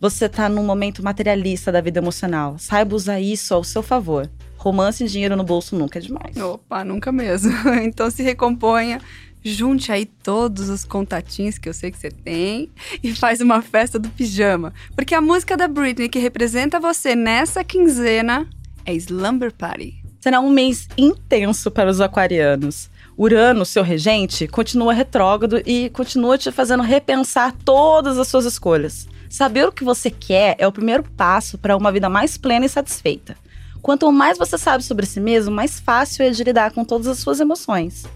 você 0.00 0.26
está 0.26 0.48
num 0.48 0.64
momento 0.64 1.02
materialista 1.02 1.72
da 1.72 1.80
vida 1.80 1.98
emocional. 1.98 2.56
Saiba 2.58 2.94
usar 2.94 3.20
isso 3.20 3.52
ao 3.52 3.64
seu 3.64 3.82
favor. 3.82 4.30
Romance 4.56 5.04
e 5.04 5.08
dinheiro 5.08 5.36
no 5.36 5.44
bolso 5.44 5.76
nunca 5.76 5.98
é 5.98 6.02
demais. 6.02 6.36
Opa, 6.36 6.84
nunca 6.84 7.10
mesmo. 7.10 7.52
então 7.82 8.10
se 8.10 8.22
recomponha, 8.22 9.00
junte 9.44 9.90
aí 9.90 10.04
todos 10.04 10.68
os 10.68 10.84
contatinhos 10.84 11.58
que 11.58 11.68
eu 11.68 11.74
sei 11.74 11.90
que 11.90 11.98
você 11.98 12.10
tem 12.10 12.70
e 13.02 13.14
faz 13.14 13.40
uma 13.40 13.60
festa 13.60 13.98
do 13.98 14.08
pijama. 14.08 14.72
Porque 14.94 15.14
a 15.14 15.20
música 15.20 15.56
da 15.56 15.66
Britney 15.66 16.08
que 16.08 16.18
representa 16.18 16.80
você 16.80 17.14
nessa 17.14 17.64
quinzena 17.64 18.48
é 18.84 18.94
Slumber 18.94 19.52
Party. 19.52 20.02
Será 20.20 20.40
um 20.40 20.50
mês 20.50 20.88
intenso 20.96 21.70
para 21.70 21.90
os 21.90 22.00
aquarianos. 22.00 22.90
Urano, 23.16 23.64
seu 23.64 23.82
regente, 23.82 24.46
continua 24.46 24.92
retrógrado 24.92 25.60
e 25.66 25.90
continua 25.90 26.38
te 26.38 26.52
fazendo 26.52 26.82
repensar 26.82 27.52
todas 27.64 28.18
as 28.18 28.28
suas 28.28 28.44
escolhas. 28.44 29.08
Saber 29.28 29.66
o 29.66 29.72
que 29.72 29.84
você 29.84 30.10
quer 30.10 30.56
é 30.58 30.66
o 30.66 30.72
primeiro 30.72 31.02
passo 31.02 31.58
para 31.58 31.76
uma 31.76 31.92
vida 31.92 32.08
mais 32.08 32.38
plena 32.38 32.64
e 32.64 32.68
satisfeita. 32.68 33.36
Quanto 33.82 34.10
mais 34.10 34.38
você 34.38 34.56
sabe 34.56 34.82
sobre 34.82 35.06
si 35.06 35.20
mesmo, 35.20 35.54
mais 35.54 35.78
fácil 35.78 36.24
é 36.24 36.30
de 36.30 36.42
lidar 36.42 36.72
com 36.72 36.84
todas 36.84 37.06
as 37.06 37.18
suas 37.18 37.38
emoções. 37.38 38.06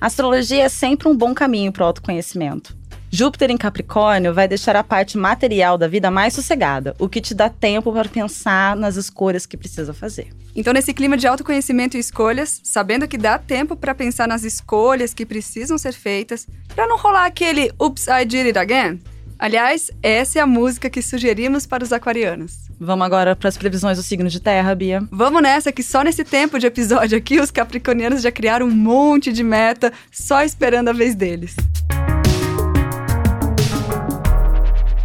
A 0.00 0.06
astrologia 0.06 0.64
é 0.64 0.68
sempre 0.68 1.08
um 1.08 1.16
bom 1.16 1.34
caminho 1.34 1.70
para 1.70 1.84
o 1.84 1.86
autoconhecimento. 1.86 2.74
Júpiter 3.14 3.50
em 3.50 3.58
Capricórnio 3.58 4.32
vai 4.32 4.48
deixar 4.48 4.74
a 4.74 4.82
parte 4.82 5.18
material 5.18 5.76
da 5.76 5.86
vida 5.86 6.10
mais 6.10 6.32
sossegada, 6.32 6.96
o 6.98 7.10
que 7.10 7.20
te 7.20 7.34
dá 7.34 7.50
tempo 7.50 7.92
para 7.92 8.08
pensar 8.08 8.74
nas 8.74 8.96
escolhas 8.96 9.44
que 9.44 9.54
precisa 9.54 9.92
fazer. 9.92 10.32
Então, 10.56 10.72
nesse 10.72 10.94
clima 10.94 11.14
de 11.18 11.26
autoconhecimento 11.26 11.98
e 11.98 12.00
escolhas, 12.00 12.62
sabendo 12.64 13.06
que 13.06 13.18
dá 13.18 13.38
tempo 13.38 13.76
para 13.76 13.94
pensar 13.94 14.26
nas 14.26 14.44
escolhas 14.44 15.12
que 15.12 15.26
precisam 15.26 15.76
ser 15.76 15.92
feitas, 15.92 16.48
para 16.74 16.86
não 16.86 16.96
rolar 16.96 17.26
aquele 17.26 17.70
Oops, 17.78 18.06
I 18.08 18.24
did 18.24 18.46
it 18.46 18.58
again, 18.58 18.98
Aliás, 19.42 19.90
essa 20.04 20.38
é 20.38 20.42
a 20.42 20.46
música 20.46 20.88
que 20.88 21.02
sugerimos 21.02 21.66
para 21.66 21.82
os 21.82 21.92
aquarianos. 21.92 22.70
Vamos 22.78 23.04
agora 23.04 23.34
para 23.34 23.48
as 23.48 23.58
previsões 23.58 23.98
do 23.98 24.02
signo 24.04 24.28
de 24.28 24.38
terra, 24.38 24.72
Bia. 24.72 25.02
Vamos 25.10 25.42
nessa, 25.42 25.72
que 25.72 25.82
só 25.82 26.04
nesse 26.04 26.22
tempo 26.22 26.60
de 26.60 26.66
episódio 26.68 27.18
aqui, 27.18 27.40
os 27.40 27.50
capricornianos 27.50 28.22
já 28.22 28.30
criaram 28.30 28.66
um 28.66 28.70
monte 28.70 29.32
de 29.32 29.42
meta, 29.42 29.92
só 30.12 30.44
esperando 30.44 30.90
a 30.90 30.92
vez 30.92 31.16
deles. 31.16 31.56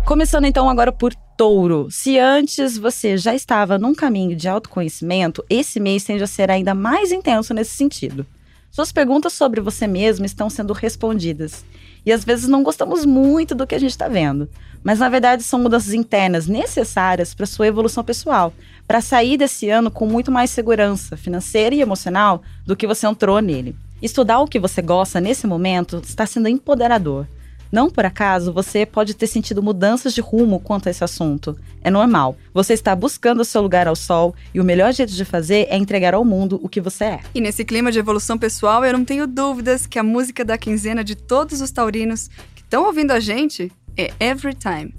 Começando 0.06 0.46
então 0.46 0.70
agora 0.70 0.92
por 0.92 1.16
touro. 1.36 1.88
Se 1.90 2.20
antes 2.20 2.78
você 2.78 3.18
já 3.18 3.34
estava 3.34 3.80
num 3.80 3.96
caminho 3.96 4.36
de 4.36 4.48
autoconhecimento, 4.48 5.44
esse 5.50 5.80
mês 5.80 6.04
tende 6.04 6.22
a 6.22 6.28
ser 6.28 6.52
ainda 6.52 6.76
mais 6.76 7.12
intenso 7.12 7.56
nesse 7.56 7.76
sentido. 7.76 8.24
Suas 8.70 8.92
perguntas 8.92 9.34
sobre 9.34 9.62
você 9.62 9.88
mesmo 9.88 10.28
estão 10.28 10.48
sendo 10.48 10.74
respondidas. 10.74 11.66
E 12.08 12.12
às 12.14 12.24
vezes 12.24 12.48
não 12.48 12.64
gostamos 12.64 13.06
muito 13.06 13.54
do 13.54 13.68
que 13.68 13.76
a 13.76 13.80
gente 13.80 13.90
está 13.92 14.08
vendo. 14.08 14.48
Mas 14.82 15.00
na 15.00 15.10
verdade 15.10 15.44
são 15.44 15.60
mudanças 15.60 15.94
internas 15.94 16.48
necessárias 16.48 17.34
para 17.34 17.46
sua 17.46 17.68
evolução 17.68 18.02
pessoal, 18.02 18.54
para 18.88 19.02
sair 19.02 19.36
desse 19.36 19.70
ano 19.70 19.92
com 19.92 20.08
muito 20.08 20.32
mais 20.32 20.50
segurança 20.50 21.18
financeira 21.18 21.76
e 21.76 21.82
emocional 21.82 22.42
do 22.66 22.78
que 22.78 22.88
você 22.88 23.06
entrou 23.06 23.42
nele. 23.42 23.76
Estudar 24.02 24.40
o 24.40 24.48
que 24.48 24.58
você 24.58 24.82
gosta 24.82 25.20
nesse 25.20 25.46
momento 25.46 26.02
está 26.02 26.26
sendo 26.26 26.48
empoderador. 26.48 27.28
Não 27.72 27.90
por 27.90 28.06
acaso 28.06 28.54
você 28.54 28.86
pode 28.86 29.14
ter 29.14 29.28
sentido 29.28 29.62
mudanças 29.62 30.14
de 30.14 30.22
rumo 30.22 30.60
quanto 30.60 30.88
a 30.88 30.92
esse 30.92 31.04
assunto. 31.04 31.58
É 31.82 31.90
normal. 31.90 32.38
Você 32.54 32.74
está 32.74 32.96
buscando 32.96 33.42
o 33.42 33.46
seu 33.46 33.62
lugar 33.62 33.88
ao 33.88 33.96
sol 33.96 34.34
e 34.54 34.60
o 34.60 34.64
melhor 34.64 34.94
jeito 34.94 35.14
de 35.14 35.26
fazer 35.26 35.68
é 35.70 35.78
entregar 35.78 36.14
ao 36.14 36.24
mundo 36.24 36.60
o 36.64 36.70
que 36.70 36.82
você 36.82 37.04
é. 37.06 37.20
E 37.36 37.42
nesse 37.42 37.66
clima 37.66 37.92
de 37.92 38.00
evolução 38.00 38.38
pessoal, 38.38 38.84
eu 38.86 38.94
não 38.94 39.06
tenho 39.06 39.28
dúvidas 39.28 39.86
que 39.86 40.00
a 40.00 40.04
música 40.04 40.44
da 40.46 40.58
quinzena 40.58 41.04
de 41.04 41.16
todos 41.16 41.62
os 41.62 41.72
taurinos 41.72 42.30
que 42.56 42.62
estão 42.62 42.86
ouvindo 42.86 43.12
a 43.12 43.20
gente 43.20 43.72
é 43.98 44.12
Every 44.20 44.56
Time. 44.56 44.94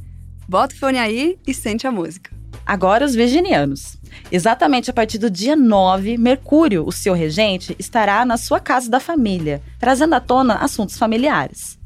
Bota 0.49 0.75
o 0.75 0.79
fone 0.79 0.99
aí 0.99 1.39
e 1.47 1.55
sente 1.55 1.87
a 1.87 1.93
música. 1.93 2.37
Agora 2.65 3.05
os 3.05 3.15
virginianos. 3.15 3.97
Exatamente 4.31 4.91
a 4.91 4.93
partir 4.93 5.17
do 5.17 5.31
dia 5.31 5.57
9, 5.57 6.19
Mercúrio, 6.19 6.87
o 6.87 6.93
seu 6.93 7.15
regente, 7.15 7.75
estará 7.79 8.25
na 8.27 8.37
sua 8.37 8.61
casa 8.61 8.91
da 8.91 9.01
família, 9.01 9.63
trazendo 9.79 10.15
à 10.15 10.21
tona 10.21 10.57
assuntos 10.57 10.99
familiares 10.99 11.78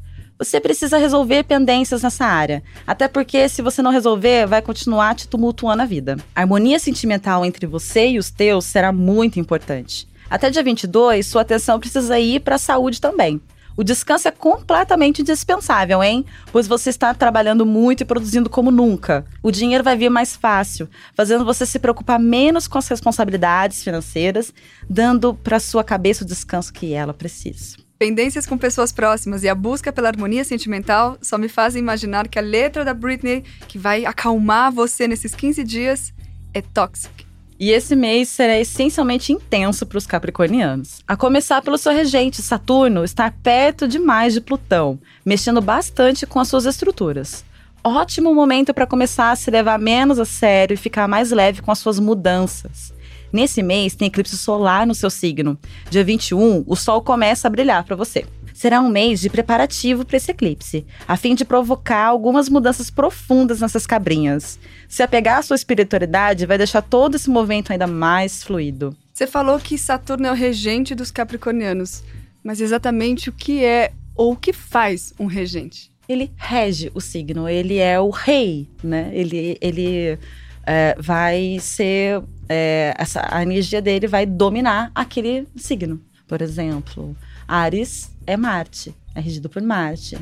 você 0.43 0.59
precisa 0.59 0.97
resolver 0.97 1.43
pendências 1.43 2.03
nessa 2.03 2.25
área. 2.25 2.61
Até 2.85 3.07
porque, 3.07 3.47
se 3.47 3.61
você 3.61 3.81
não 3.81 3.91
resolver, 3.91 4.45
vai 4.45 4.61
continuar 4.61 5.15
te 5.15 5.27
tumultuando 5.27 5.81
a 5.81 5.85
vida. 5.85 6.17
A 6.35 6.41
harmonia 6.41 6.79
sentimental 6.79 7.45
entre 7.45 7.65
você 7.65 8.09
e 8.09 8.19
os 8.19 8.29
teus 8.29 8.65
será 8.65 8.91
muito 8.91 9.39
importante. 9.39 10.07
Até 10.29 10.49
dia 10.49 10.63
22, 10.63 11.25
sua 11.25 11.41
atenção 11.43 11.79
precisa 11.79 12.19
ir 12.19 12.41
para 12.41 12.55
a 12.55 12.59
saúde 12.59 12.99
também. 12.99 13.41
O 13.75 13.83
descanso 13.83 14.27
é 14.27 14.31
completamente 14.31 15.21
indispensável, 15.21 16.03
hein? 16.03 16.23
Pois 16.51 16.67
você 16.67 16.91
está 16.91 17.11
trabalhando 17.13 17.65
muito 17.65 18.01
e 18.01 18.05
produzindo 18.05 18.49
como 18.49 18.69
nunca. 18.69 19.25
O 19.41 19.51
dinheiro 19.51 19.83
vai 19.83 19.97
vir 19.97 20.09
mais 20.09 20.35
fácil, 20.35 20.87
fazendo 21.15 21.43
você 21.43 21.65
se 21.65 21.79
preocupar 21.79 22.19
menos 22.19 22.67
com 22.67 22.77
as 22.77 22.87
responsabilidades 22.87 23.83
financeiras, 23.83 24.53
dando 24.87 25.33
para 25.33 25.59
sua 25.59 25.83
cabeça 25.83 26.23
o 26.23 26.27
descanso 26.27 26.71
que 26.71 26.93
ela 26.93 27.13
precisa. 27.13 27.82
Pendências 28.03 28.45
com 28.45 28.57
pessoas 28.57 28.91
próximas 28.91 29.45
e 29.45 29.47
a 29.47 29.55
busca 29.55 29.89
pela 29.89 30.09
harmonia 30.09 30.43
sentimental 30.43 31.17
só 31.21 31.37
me 31.37 31.47
fazem 31.47 31.81
imaginar 31.81 32.27
que 32.27 32.37
a 32.37 32.41
letra 32.41 32.83
da 32.83 32.93
Britney, 32.93 33.45
que 33.65 33.77
vai 33.77 34.03
acalmar 34.03 34.73
você 34.73 35.07
nesses 35.07 35.33
15 35.33 35.63
dias, 35.63 36.13
é 36.53 36.61
Toxic. 36.61 37.25
E 37.57 37.71
esse 37.71 37.95
mês 37.95 38.27
será 38.27 38.59
essencialmente 38.59 39.31
intenso 39.31 39.85
para 39.85 39.97
os 39.97 40.05
capricornianos. 40.05 41.01
A 41.07 41.15
começar 41.15 41.61
pelo 41.61 41.77
seu 41.77 41.93
regente, 41.93 42.41
Saturno, 42.41 43.05
está 43.05 43.31
perto 43.31 43.87
demais 43.87 44.33
de 44.33 44.41
Plutão, 44.41 44.99
mexendo 45.25 45.61
bastante 45.61 46.27
com 46.27 46.41
as 46.41 46.49
suas 46.49 46.65
estruturas. 46.65 47.45
Ótimo 47.81 48.35
momento 48.35 48.73
para 48.73 48.85
começar 48.85 49.31
a 49.31 49.35
se 49.37 49.49
levar 49.49 49.79
menos 49.79 50.19
a 50.19 50.25
sério 50.25 50.73
e 50.73 50.77
ficar 50.77 51.07
mais 51.07 51.31
leve 51.31 51.61
com 51.61 51.71
as 51.71 51.79
suas 51.79 51.99
mudanças. 51.99 52.93
Nesse 53.33 53.63
mês 53.63 53.95
tem 53.95 54.09
eclipse 54.09 54.37
solar 54.37 54.85
no 54.85 54.93
seu 54.93 55.09
signo. 55.09 55.57
Dia 55.89 56.03
21, 56.03 56.63
o 56.67 56.75
sol 56.75 57.01
começa 57.01 57.47
a 57.47 57.49
brilhar 57.49 57.83
para 57.83 57.95
você. 57.95 58.27
Será 58.53 58.79
um 58.79 58.89
mês 58.89 59.21
de 59.21 59.27
preparativo 59.27 60.05
para 60.05 60.17
esse 60.17 60.29
eclipse, 60.29 60.85
a 61.07 61.17
fim 61.17 61.33
de 61.33 61.43
provocar 61.43 62.05
algumas 62.05 62.47
mudanças 62.47 62.91
profundas 62.91 63.61
nessas 63.61 63.87
cabrinhas. 63.87 64.59
Se 64.87 65.01
apegar 65.01 65.39
à 65.39 65.41
sua 65.41 65.55
espiritualidade, 65.55 66.45
vai 66.45 66.59
deixar 66.59 66.83
todo 66.83 67.15
esse 67.15 67.27
movimento 67.27 67.71
ainda 67.71 67.87
mais 67.87 68.43
fluido. 68.43 68.95
Você 69.11 69.25
falou 69.25 69.57
que 69.57 69.79
Saturno 69.79 70.27
é 70.27 70.31
o 70.31 70.35
regente 70.35 70.93
dos 70.93 71.09
capricornianos, 71.09 72.03
mas 72.43 72.61
exatamente 72.61 73.29
o 73.29 73.33
que 73.33 73.65
é 73.65 73.91
ou 74.15 74.33
o 74.33 74.37
que 74.37 74.53
faz 74.53 75.11
um 75.19 75.25
regente? 75.25 75.91
Ele 76.07 76.31
rege 76.37 76.91
o 76.93 77.01
signo, 77.01 77.49
ele 77.49 77.77
é 77.77 77.99
o 77.99 78.11
rei, 78.11 78.69
né? 78.83 79.09
Ele, 79.11 79.57
ele 79.59 80.19
é, 80.65 80.95
vai 80.99 81.57
ser. 81.59 82.21
É, 82.49 82.93
essa, 82.97 83.27
a 83.29 83.41
energia 83.41 83.81
dele 83.81 84.07
vai 84.07 84.25
dominar 84.25 84.91
aquele 84.93 85.47
signo. 85.55 86.01
por 86.27 86.41
exemplo. 86.41 87.15
Ares 87.47 88.11
é 88.25 88.37
Marte, 88.37 88.95
é 89.13 89.19
regido 89.19 89.49
por 89.49 89.61
Marte. 89.61 90.17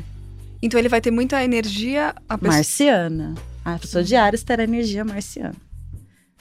Então 0.60 0.78
ele 0.78 0.88
vai 0.88 1.00
ter 1.00 1.10
muita 1.10 1.42
energia. 1.42 2.14
A 2.28 2.36
pessoa... 2.36 2.56
Marciana. 2.56 3.34
A 3.64 3.78
pessoa 3.78 4.02
de 4.02 4.16
Ares 4.16 4.42
terá 4.42 4.64
energia 4.64 5.04
marciana. 5.04 5.54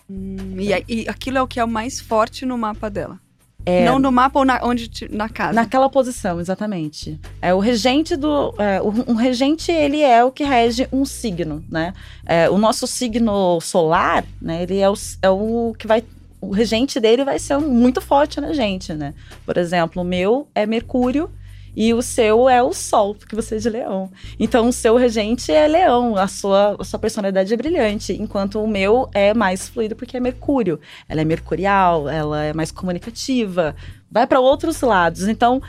Hum, 0.09 0.57
e, 0.59 0.71
e, 0.87 1.07
aquilo 1.07 1.37
é 1.37 1.41
o 1.41 1.47
que 1.47 1.59
é 1.59 1.63
o 1.63 1.67
mais 1.67 1.99
forte 1.99 2.45
no 2.45 2.57
mapa 2.57 2.89
dela. 2.89 3.19
É, 3.65 3.85
Não 3.85 3.99
no 3.99 4.11
mapa 4.11 4.39
ou 4.39 4.45
na, 4.45 4.59
onde, 4.63 4.87
te- 4.87 5.07
na 5.13 5.29
casa. 5.29 5.53
Naquela 5.53 5.89
posição, 5.89 6.39
exatamente. 6.39 7.19
É 7.41 7.53
o 7.53 7.59
regente 7.59 8.15
do. 8.15 8.53
É, 8.57 8.81
o, 8.81 8.87
um 9.11 9.15
regente, 9.15 9.71
ele 9.71 10.01
é 10.01 10.23
o 10.23 10.31
que 10.31 10.43
rege 10.43 10.87
um 10.91 11.05
signo, 11.05 11.63
né? 11.69 11.93
É, 12.25 12.49
o 12.49 12.57
nosso 12.57 12.87
signo 12.87 13.59
solar, 13.61 14.25
né? 14.41 14.63
Ele 14.63 14.79
é 14.79 14.89
o, 14.89 14.93
é 15.21 15.29
o 15.29 15.75
que 15.77 15.85
vai. 15.87 16.03
O 16.39 16.51
regente 16.51 16.99
dele 16.99 17.23
vai 17.23 17.37
ser 17.37 17.57
muito 17.59 18.01
forte 18.01 18.41
na 18.41 18.51
gente, 18.51 18.93
né? 18.93 19.13
Por 19.45 19.57
exemplo, 19.57 20.01
o 20.01 20.05
meu 20.05 20.47
é 20.55 20.65
Mercúrio 20.65 21.29
e 21.75 21.93
o 21.93 22.01
seu 22.01 22.49
é 22.49 22.61
o 22.61 22.73
Sol, 22.73 23.15
porque 23.15 23.35
você 23.35 23.55
é 23.55 23.57
de 23.59 23.69
Leão. 23.69 24.11
Então, 24.39 24.67
o 24.67 24.73
seu 24.73 24.95
regente 24.97 25.51
é 25.51 25.67
Leão, 25.67 26.15
a 26.15 26.27
sua, 26.27 26.75
a 26.79 26.83
sua 26.83 26.99
personalidade 26.99 27.53
é 27.53 27.57
brilhante, 27.57 28.13
enquanto 28.13 28.61
o 28.61 28.67
meu 28.67 29.09
é 29.13 29.33
mais 29.33 29.69
fluido 29.69 29.95
porque 29.95 30.17
é 30.17 30.19
Mercúrio. 30.19 30.79
Ela 31.07 31.21
é 31.21 31.25
mercurial, 31.25 32.09
ela 32.09 32.43
é 32.43 32.53
mais 32.53 32.71
comunicativa, 32.71 33.75
vai 34.09 34.27
para 34.27 34.39
outros 34.39 34.81
lados. 34.81 35.27
Então, 35.27 35.61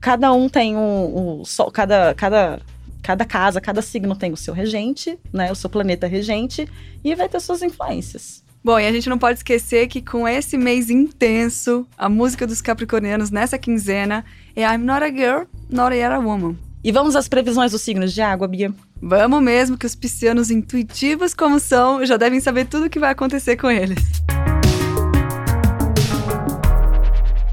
cada 0.00 0.32
um 0.32 0.48
tem 0.48 0.76
um, 0.76 1.40
um 1.40 1.44
sol, 1.44 1.70
cada, 1.70 2.14
cada, 2.14 2.60
cada 3.02 3.24
casa, 3.24 3.60
cada 3.60 3.82
signo 3.82 4.14
tem 4.14 4.32
o 4.32 4.36
seu 4.36 4.54
regente, 4.54 5.18
né? 5.32 5.50
O 5.50 5.54
seu 5.54 5.68
planeta 5.68 6.06
regente 6.06 6.68
e 7.02 7.14
vai 7.14 7.28
ter 7.28 7.40
suas 7.40 7.62
influências. 7.62 8.44
Bom, 8.62 8.78
e 8.78 8.86
a 8.86 8.92
gente 8.92 9.08
não 9.08 9.18
pode 9.18 9.38
esquecer 9.38 9.86
que 9.86 10.02
com 10.02 10.26
esse 10.26 10.58
mês 10.58 10.90
intenso, 10.90 11.86
a 11.96 12.08
música 12.08 12.46
dos 12.46 12.60
capricornianos 12.60 13.30
nessa 13.30 13.56
quinzena 13.56 14.24
é 14.54 14.62
I'm 14.62 14.78
not 14.78 15.04
a 15.04 15.10
girl, 15.10 15.44
not 15.70 15.94
yet 15.94 16.12
a 16.12 16.18
woman. 16.18 16.56
E 16.82 16.90
vamos 16.90 17.14
às 17.14 17.28
previsões 17.28 17.70
dos 17.70 17.82
signos 17.82 18.12
de 18.12 18.20
água, 18.20 18.48
Bia. 18.48 18.74
Vamos 19.00 19.42
mesmo 19.42 19.78
que 19.78 19.86
os 19.86 19.94
piscianos 19.94 20.50
intuitivos 20.50 21.34
como 21.34 21.60
são, 21.60 22.04
já 22.04 22.16
devem 22.16 22.40
saber 22.40 22.66
tudo 22.66 22.86
o 22.86 22.90
que 22.90 22.98
vai 22.98 23.12
acontecer 23.12 23.56
com 23.56 23.70
eles. 23.70 23.98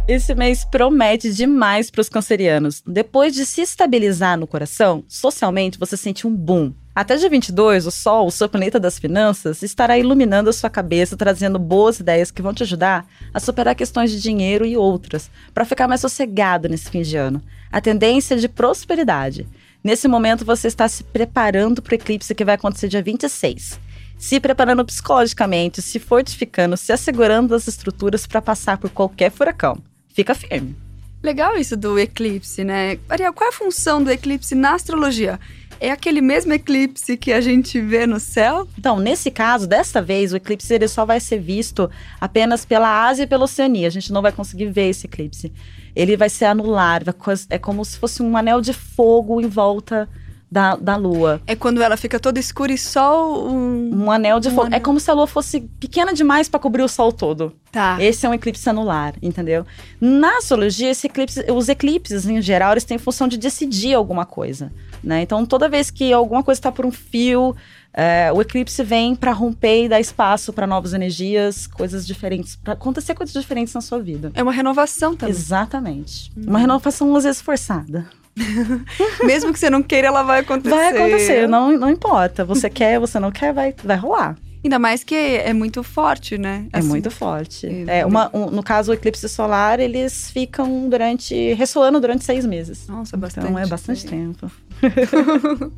Esse 0.07 0.35
mês 0.35 0.63
promete 0.63 1.33
demais 1.33 1.89
para 1.89 2.01
os 2.01 2.09
cancerianos. 2.09 2.81
Depois 2.85 3.33
de 3.33 3.45
se 3.45 3.61
estabilizar 3.61 4.37
no 4.37 4.47
coração, 4.47 5.03
socialmente 5.07 5.79
você 5.79 5.95
sente 5.97 6.27
um 6.27 6.35
boom. 6.35 6.73
Até 6.95 7.17
dia 7.17 7.29
22, 7.29 7.87
o 7.87 7.91
Sol, 7.91 8.27
o 8.27 8.31
seu 8.31 8.47
planeta 8.47 8.79
das 8.79 8.97
finanças, 8.97 9.61
estará 9.61 9.97
iluminando 9.99 10.49
a 10.49 10.53
sua 10.53 10.69
cabeça, 10.69 11.17
trazendo 11.17 11.59
boas 11.59 11.99
ideias 11.99 12.31
que 12.31 12.41
vão 12.41 12.53
te 12.53 12.63
ajudar 12.63 13.05
a 13.33 13.39
superar 13.41 13.75
questões 13.75 14.11
de 14.11 14.21
dinheiro 14.21 14.65
e 14.65 14.77
outras, 14.77 15.29
para 15.53 15.65
ficar 15.65 15.89
mais 15.89 15.99
sossegado 15.99 16.69
nesse 16.69 16.89
fim 16.89 17.01
de 17.01 17.17
ano. 17.17 17.43
A 17.69 17.81
tendência 17.81 18.35
é 18.35 18.37
de 18.37 18.47
prosperidade. 18.47 19.45
Nesse 19.83 20.07
momento, 20.07 20.45
você 20.45 20.69
está 20.69 20.87
se 20.87 21.03
preparando 21.03 21.81
para 21.81 21.91
o 21.91 21.95
eclipse 21.95 22.33
que 22.33 22.45
vai 22.45 22.55
acontecer 22.55 22.87
dia 22.87 23.03
26. 23.03 23.77
Se 24.17 24.39
preparando 24.39 24.85
psicologicamente, 24.85 25.81
se 25.81 25.99
fortificando, 25.99 26.77
se 26.77 26.93
assegurando 26.93 27.49
das 27.49 27.67
estruturas 27.67 28.25
para 28.25 28.41
passar 28.41 28.77
por 28.77 28.89
qualquer 28.89 29.31
furacão. 29.31 29.83
Fica 30.13 30.33
firme. 30.33 30.77
Legal 31.21 31.57
isso 31.57 31.75
do 31.75 31.97
eclipse, 31.97 32.63
né? 32.63 32.99
Ariel, 33.09 33.33
qual 33.33 33.49
é 33.49 33.49
a 33.49 33.57
função 33.57 34.03
do 34.03 34.11
eclipse 34.11 34.53
na 34.53 34.75
astrologia? 34.75 35.39
É 35.79 35.91
aquele 35.91 36.21
mesmo 36.21 36.53
eclipse 36.53 37.17
que 37.17 37.33
a 37.33 37.41
gente 37.41 37.79
vê 37.81 38.07
no 38.07 38.19
céu? 38.19 38.67
Então, 38.77 38.99
nesse 38.99 39.29
caso, 39.29 39.67
desta 39.67 40.01
vez, 40.01 40.31
o 40.31 40.37
eclipse 40.37 40.73
ele 40.73 40.87
só 40.87 41.05
vai 41.05 41.19
ser 41.19 41.39
visto 41.39 41.89
apenas 42.19 42.65
pela 42.65 43.07
Ásia 43.07 43.23
e 43.23 43.27
pela 43.27 43.43
Oceania. 43.43 43.87
A 43.87 43.91
gente 43.91 44.13
não 44.13 44.21
vai 44.21 44.31
conseguir 44.31 44.67
ver 44.67 44.89
esse 44.89 45.05
eclipse. 45.05 45.51
Ele 45.95 46.15
vai 46.15 46.29
ser 46.29 46.45
anular, 46.45 47.03
é 47.49 47.57
como 47.57 47.83
se 47.83 47.97
fosse 47.97 48.23
um 48.23 48.35
anel 48.37 48.61
de 48.61 48.73
fogo 48.73 49.41
em 49.41 49.47
volta 49.47 50.09
da, 50.55 50.77
da 50.77 50.95
Lua. 50.95 51.41
É 51.45 51.53
quando 51.53 51.83
ela 51.83 51.97
fica 51.97 52.17
toda 52.17 52.39
escura 52.39 52.71
e 52.71 52.77
só 52.77 53.45
um. 53.45 54.05
Um 54.05 54.09
anel 54.09 54.39
de 54.39 54.47
Um 54.47 54.51
fogo. 54.51 54.67
anel. 54.67 54.77
É 54.77 54.79
como 54.79 55.01
se 55.01 55.11
a 55.11 55.13
Lua 55.13 55.27
fosse 55.27 55.59
pequena 55.81 56.13
demais 56.13 56.47
para 56.47 56.61
cobrir 56.61 56.81
o 56.81 56.87
Sol 56.87 57.11
todo. 57.11 57.51
Tá. 57.73 57.97
Esse 58.01 58.25
é 58.25 58.29
um 58.29 58.33
eclipse 58.33 58.69
anular, 58.69 59.15
entendeu? 59.21 59.65
Na 59.99 60.37
astrologia, 60.37 60.89
esse 60.91 61.07
eclipse, 61.07 61.45
os 61.51 61.67
eclipses, 61.67 62.25
em 62.25 62.41
geral, 62.41 62.71
eles 62.71 62.85
têm 62.85 62.97
função 62.97 63.27
de 63.27 63.35
decidir 63.37 63.93
alguma 63.95 64.25
coisa, 64.25 64.71
né? 65.03 65.21
Então, 65.21 65.45
toda 65.45 65.67
vez 65.67 65.91
que 65.91 66.13
alguma 66.13 66.41
coisa 66.41 66.57
está 66.57 66.71
por 66.71 66.85
um 66.85 66.91
fio, 66.91 67.53
é, 67.93 68.31
o 68.33 68.41
eclipse 68.41 68.81
vem 68.81 69.13
para 69.13 69.33
romper 69.33 69.83
e 69.83 69.89
dar 69.89 69.99
espaço 69.99 70.53
para 70.53 70.65
novas 70.65 70.93
energias, 70.93 71.67
coisas 71.67 72.07
diferentes, 72.07 72.55
para 72.55 72.71
acontecer 72.73 73.13
coisas 73.13 73.33
diferentes 73.33 73.73
na 73.73 73.81
sua 73.81 73.99
vida. 73.99 74.31
É 74.33 74.41
uma 74.41 74.53
renovação 74.53 75.17
também. 75.17 75.35
Exatamente. 75.35 76.31
Uma 76.37 76.59
renovação, 76.59 77.13
às 77.13 77.25
vezes, 77.25 77.41
forçada. 77.41 78.07
Mesmo 79.25 79.51
que 79.53 79.59
você 79.59 79.69
não 79.69 79.81
queira, 79.81 80.07
ela 80.07 80.23
vai 80.23 80.39
acontecer. 80.41 80.75
Vai 80.75 80.89
acontecer, 80.89 81.47
não, 81.47 81.71
não 81.77 81.89
importa. 81.89 82.43
Você 82.45 82.69
quer, 82.69 82.99
você 82.99 83.19
não 83.19 83.31
quer, 83.31 83.53
vai, 83.53 83.73
vai 83.83 83.97
rolar. 83.97 84.37
Ainda 84.63 84.79
mais 84.79 85.03
que 85.03 85.13
é 85.13 85.53
muito 85.53 85.83
forte, 85.83 86.39
né? 86.39 86.65
É 86.73 86.79
Assim, 86.79 86.87
muito 86.87 87.11
forte. 87.11 87.67
É 87.85 88.03
uma, 88.03 88.31
um- 88.35 88.49
no 88.49 88.63
caso, 88.63 88.89
o 88.91 88.95
eclipse 88.95 89.29
solar, 89.29 89.79
eles 89.79 90.31
ficam 90.31 90.89
durante. 90.89 91.53
ressoando 91.53 91.99
durante 91.99 92.25
seis 92.25 92.45
meses. 92.47 92.87
Nossa, 92.87 93.15
bastante. 93.15 93.45
Então 93.45 93.59
é 93.59 93.67
bastante 93.67 94.05
tempo. 94.07 94.51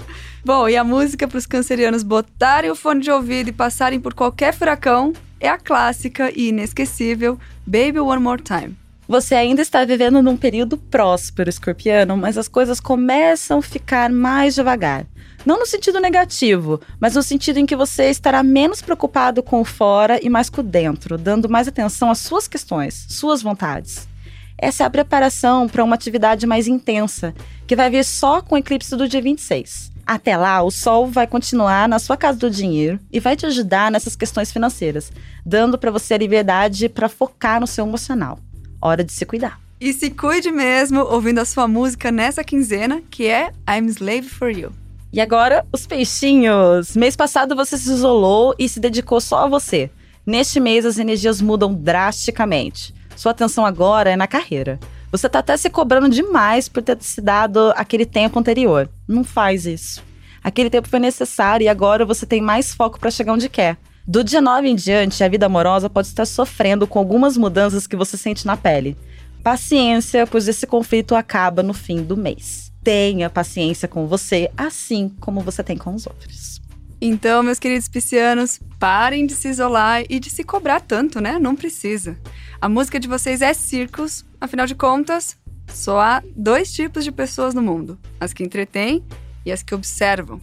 Bom, 0.44 0.70
e 0.70 0.76
a 0.78 0.84
música 0.84 1.28
para 1.28 1.38
os 1.38 1.46
cancerianos 1.46 2.02
botarem 2.02 2.72
o 2.72 2.76
fone 2.76 3.02
de 3.02 3.12
ouvido 3.12 3.50
e 3.50 3.54
passarem 3.54 4.00
por 4.00 4.14
qualquer 4.14 4.54
furacão 4.54 5.12
é 5.40 5.50
a 5.50 5.58
clássica 5.58 6.32
e 6.34 6.48
inesquecível 6.50 7.38
Baby 7.66 8.00
One 8.00 8.22
More 8.24 8.42
Time. 8.42 8.76
Você 9.08 9.36
ainda 9.36 9.62
está 9.62 9.86
vivendo 9.86 10.22
num 10.22 10.36
período 10.36 10.78
próspero, 10.78 11.50
escorpiano, 11.50 12.18
mas 12.18 12.38
as 12.38 12.50
coisas 12.50 12.82
começam 12.82 13.60
a 13.60 13.62
ficar 13.62 14.10
mais 14.10 14.54
devagar. 14.54 15.06
Não 15.46 15.58
no 15.58 15.66
sentido 15.66 16.02
negativo, 16.02 16.82
mas 17.00 17.16
no 17.16 17.24
sentido 17.24 17.58
em 17.58 17.66
que 17.66 17.76
você 17.76 18.10
estará 18.10 18.44
menos 18.44 18.82
preocupado 18.82 19.42
com 19.42 19.62
o 19.62 19.66
fora 19.66 20.20
e 20.22 20.30
mais 20.30 20.50
com 20.50 20.60
o 20.60 20.64
dentro, 20.64 21.18
dando 21.18 21.48
mais 21.48 21.70
atenção 21.70 22.12
às 22.12 22.18
suas 22.18 22.50
questões, 22.50 23.06
suas 23.08 23.42
vontades. 23.42 24.10
Essa 24.58 24.84
é 24.84 24.86
a 24.86 24.90
preparação 24.90 25.70
para 25.70 25.86
uma 25.86 25.96
atividade 25.96 26.46
mais 26.46 26.68
intensa, 26.68 27.34
que 27.66 27.78
vai 27.78 27.90
vir 27.90 28.04
só 28.04 28.42
com 28.42 28.56
o 28.56 28.58
eclipse 28.58 28.94
do 28.98 29.08
dia 29.08 29.22
26. 29.22 29.90
Até 30.06 30.36
lá, 30.36 30.62
o 30.64 30.72
Sol 30.72 31.08
vai 31.08 31.28
continuar 31.28 31.88
na 31.88 32.00
sua 32.00 32.18
casa 32.18 32.40
do 32.40 32.50
dinheiro 32.50 33.00
e 33.10 33.22
vai 33.22 33.38
te 33.38 33.46
ajudar 33.46 33.90
nessas 33.90 34.18
questões 34.18 34.52
financeiras, 34.52 35.14
dando 35.46 35.78
para 35.78 35.92
você 35.92 36.16
a 36.16 36.18
liberdade 36.18 36.90
para 36.90 37.08
focar 37.08 37.62
no 37.62 37.68
seu 37.68 37.86
emocional. 37.86 38.40
Hora 38.82 39.04
de 39.04 39.12
se 39.12 39.26
cuidar. 39.26 39.60
E 39.80 39.94
se 39.94 40.10
cuide 40.10 40.52
mesmo 40.52 41.02
ouvindo 41.02 41.40
a 41.40 41.46
sua 41.46 41.68
música 41.68 42.12
nessa 42.12 42.44
quinzena, 42.44 43.02
que 43.12 43.28
é 43.28 43.52
I'm 43.70 43.88
Slave 43.88 44.24
for 44.24 44.50
You. 44.50 44.72
E 45.14 45.22
agora, 45.22 45.66
os 45.72 45.88
peixinhos. 45.88 46.96
Mês 46.96 47.16
passado 47.16 47.56
você 47.56 47.78
se 47.78 47.90
isolou 47.90 48.54
e 48.58 48.68
se 48.68 48.80
dedicou 48.80 49.22
só 49.22 49.46
a 49.46 49.48
você. 49.48 49.90
Neste 50.26 50.60
mês, 50.60 50.86
as 50.86 50.98
energias 50.98 51.42
mudam 51.42 51.74
drasticamente. 51.74 52.94
Sua 53.16 53.32
atenção 53.32 53.66
agora 53.66 54.10
é 54.10 54.16
na 54.16 54.28
carreira. 54.28 54.80
Você 55.12 55.30
tá 55.30 55.40
até 55.40 55.56
se 55.56 55.70
cobrando 55.70 56.10
demais 56.10 56.68
por 56.68 56.84
ter 56.84 56.98
se 57.00 57.22
dado 57.22 57.72
aquele 57.76 58.06
tempo 58.06 58.38
anterior. 58.38 58.90
Não 59.08 59.24
faz 59.24 59.66
isso. 59.66 60.04
Aquele 60.44 60.70
tempo 60.70 60.90
foi 60.90 61.00
necessário 61.00 61.66
e 61.66 61.70
agora 61.70 62.06
você 62.06 62.26
tem 62.26 62.42
mais 62.42 62.74
foco 62.74 63.00
para 63.00 63.10
chegar 63.12 63.34
onde 63.34 63.48
quer. 63.48 63.78
Do 64.10 64.24
dia 64.24 64.40
9 64.40 64.70
em 64.70 64.76
diante, 64.76 65.22
a 65.22 65.28
vida 65.28 65.48
amorosa 65.48 65.90
pode 65.90 66.08
estar 66.08 66.26
sofrendo 66.26 66.88
com 66.88 66.98
algumas 66.98 67.36
mudanças 67.36 67.86
que 67.86 67.98
você 67.98 68.16
sente 68.16 68.48
na 68.48 68.56
pele. 68.56 68.96
Paciência, 69.44 70.26
pois 70.26 70.48
esse 70.48 70.66
conflito 70.66 71.14
acaba 71.14 71.62
no 71.62 71.74
fim 71.74 72.02
do 72.02 72.16
mês. 72.16 72.72
Tenha 72.82 73.30
paciência 73.30 73.86
com 73.86 74.08
você, 74.08 74.50
assim 74.56 75.10
como 75.20 75.42
você 75.42 75.62
tem 75.62 75.78
com 75.78 75.94
os 75.94 76.08
outros. 76.08 76.62
Então, 77.02 77.44
meus 77.44 77.60
queridos 77.60 77.90
piscianos, 77.90 78.62
parem 78.80 79.26
de 79.26 79.36
se 79.36 79.50
isolar 79.50 80.06
e 80.10 80.22
de 80.22 80.30
se 80.30 80.42
cobrar 80.42 80.80
tanto, 80.80 81.20
né? 81.20 81.38
Não 81.38 81.54
precisa. 81.54 82.18
A 82.62 82.70
música 82.70 83.02
de 83.02 83.10
vocês 83.10 83.42
é 83.42 83.54
Circos, 83.54 84.24
afinal 84.40 84.66
de 84.66 84.74
contas, 84.74 85.36
só 85.68 86.00
há 86.00 86.24
dois 86.34 86.72
tipos 86.72 87.04
de 87.04 87.12
pessoas 87.12 87.54
no 87.54 87.62
mundo: 87.62 88.00
as 88.22 88.32
que 88.32 88.42
entretêm 88.42 89.04
e 89.46 89.52
as 89.52 89.62
que 89.62 89.76
observam. 89.76 90.40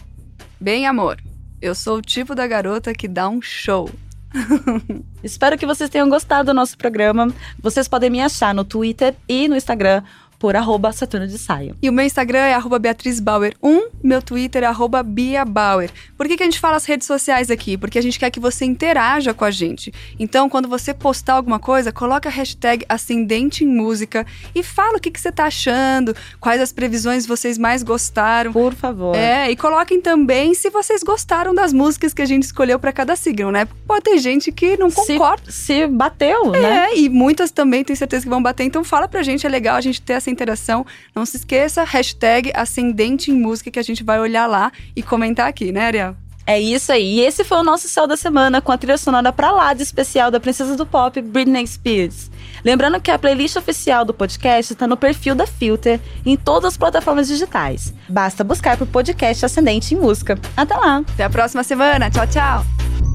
Bem, 0.61 0.87
amor, 0.87 1.19
eu 1.65 1.75
sou 1.75 1.97
o 1.97 2.03
tipo 2.03 2.35
da 2.35 2.47
garota 2.47 2.93
que 2.93 3.09
dá 3.09 3.27
um 3.27 3.41
show. 3.41 3.89
Espero 5.25 5.57
que 5.57 5.65
vocês 5.65 5.89
tenham 5.89 6.11
gostado 6.11 6.53
do 6.53 6.55
nosso 6.55 6.77
programa. 6.77 7.33
Vocês 7.59 7.89
podem 7.89 8.11
me 8.11 8.21
achar 8.21 8.55
no 8.55 8.65
Twitter 8.65 9.15
e 9.27 9.49
no 9.49 9.57
Instagram 9.57 10.03
por 10.45 10.57
arroba 10.57 10.93
Saturno 10.93 11.27
de 11.27 11.39
Saia. 11.39 11.75
E 11.81 11.89
o 11.89 11.93
meu 11.93 12.05
Instagram 12.05 12.41
é 12.41 12.53
arroba 12.53 12.79
BeatrizBauer1, 12.79 13.81
meu 14.03 14.21
Twitter 14.21 14.63
é 14.63 14.67
arroba 14.67 15.03
BiaBauer. 15.03 15.89
Por 16.19 16.29
que, 16.29 16.37
que 16.37 16.43
a 16.43 16.45
gente 16.45 16.61
fala 16.61 16.77
as 16.77 16.85
redes 16.85 17.07
sociais 17.07 17.51
aqui? 17.51 17.79
Porque 17.79 17.99
a 17.99 18.03
gente 18.03 18.19
quer 18.19 18.29
que 18.29 18.39
você 18.39 18.67
interaja 18.67 19.33
com 19.33 19.43
a 19.43 19.51
gente. 19.51 19.91
Então, 20.19 20.51
quando 20.51 20.69
você 20.69 20.93
postar 20.93 21.37
alguma 21.37 21.59
coisa, 21.59 21.91
coloca 21.91 22.29
a 22.29 22.33
hashtag 22.33 22.85
Ascendente 22.91 23.65
em 23.65 23.67
Música 23.67 24.27
e 24.55 24.63
fala 24.63 24.99
o 24.99 25.01
que, 25.01 25.11
que 25.11 25.19
você 25.19 25.33
tá 25.33 25.47
achando, 25.47 26.15
quais 26.39 26.61
as 26.61 26.73
previsões 26.73 27.25
vocês 27.25 27.57
mais 27.57 27.83
gostaram. 27.83 28.53
Por 28.53 28.75
favor. 28.75 29.17
É, 29.17 29.51
e 29.51 29.57
coloquem 29.57 29.99
também 29.99 30.53
se 30.53 30.69
vocês 30.69 31.03
gostaram 31.03 31.55
das 31.55 31.73
músicas 31.73 32.13
que 32.13 32.21
a 32.21 32.27
gente 32.27 32.43
escolheu 32.43 32.79
para 32.79 32.93
cada 32.93 33.17
signo, 33.17 33.51
né? 33.51 33.67
Pode 33.87 34.03
ter 34.03 34.19
gente 34.19 34.53
que 34.53 34.77
não 34.77 34.91
concorda. 34.91 35.51
Se, 35.51 35.63
se 35.65 35.87
bateu, 35.87 36.55
é, 36.55 36.61
né? 36.61 36.89
É, 36.91 36.99
e 36.99 37.09
muitas 37.09 37.51
também 37.51 37.83
tenho 37.83 37.97
certeza 37.97 38.25
que 38.25 38.29
vão 38.29 38.43
bater. 38.43 38.65
Então 38.65 38.85
fala 38.85 39.09
pra 39.09 39.23
gente, 39.23 39.47
é 39.47 39.49
legal 39.49 39.77
a 39.77 39.81
gente 39.81 40.03
ter 40.03 40.13
essa 40.13 40.34
interação. 40.35 40.85
Não 41.15 41.25
se 41.25 41.39
esqueça, 41.39 41.83
hashtag 41.85 42.53
Ascendente 42.55 43.31
em 43.31 43.35
Música, 43.35 43.71
que 43.71 43.79
a 43.79 43.83
gente 43.83 44.05
vai 44.05 44.21
olhar 44.21 44.47
lá 44.47 44.71
e 44.95 45.03
comentar 45.03 45.49
aqui, 45.49 45.73
né, 45.73 45.87
Ariel? 45.87 46.17
É 46.47 46.61
isso 46.61 46.93
aí. 46.93 47.15
E 47.17 47.21
esse 47.21 47.43
foi 47.43 47.59
o 47.59 47.63
nosso 47.63 47.89
céu 47.89 48.07
da 48.07 48.17
semana 48.17 48.61
com 48.61 48.71
a 48.71 48.77
trilha 48.77 48.99
sonora 48.99 49.33
pra 49.33 49.51
lá 49.51 49.73
de 49.73 49.83
especial 49.83 50.31
da 50.31 50.39
princesa 50.39 50.77
do 50.77 50.85
pop, 50.85 51.21
Britney 51.23 51.67
Spears. 51.67 52.31
Lembrando 52.63 53.01
que 53.01 53.11
a 53.11 53.19
playlist 53.19 53.57
oficial 53.57 54.05
do 54.05 54.13
podcast 54.13 54.73
está 54.73 54.87
no 54.87 54.97
perfil 54.97 55.35
da 55.35 55.47
Filter 55.47 56.01
em 56.25 56.37
todas 56.37 56.75
as 56.75 56.77
plataformas 56.77 57.29
digitais. 57.29 57.95
Basta 58.09 58.45
buscar 58.45 58.77
por 58.77 58.87
podcast 58.87 59.45
Ascendente 59.45 59.95
em 59.95 59.99
Música. 59.99 60.39
Até 60.57 60.77
lá. 60.77 60.99
Até 60.99 61.25
a 61.25 61.31
próxima 61.31 61.63
semana. 61.63 62.11
Tchau, 62.11 62.27
tchau. 62.27 63.14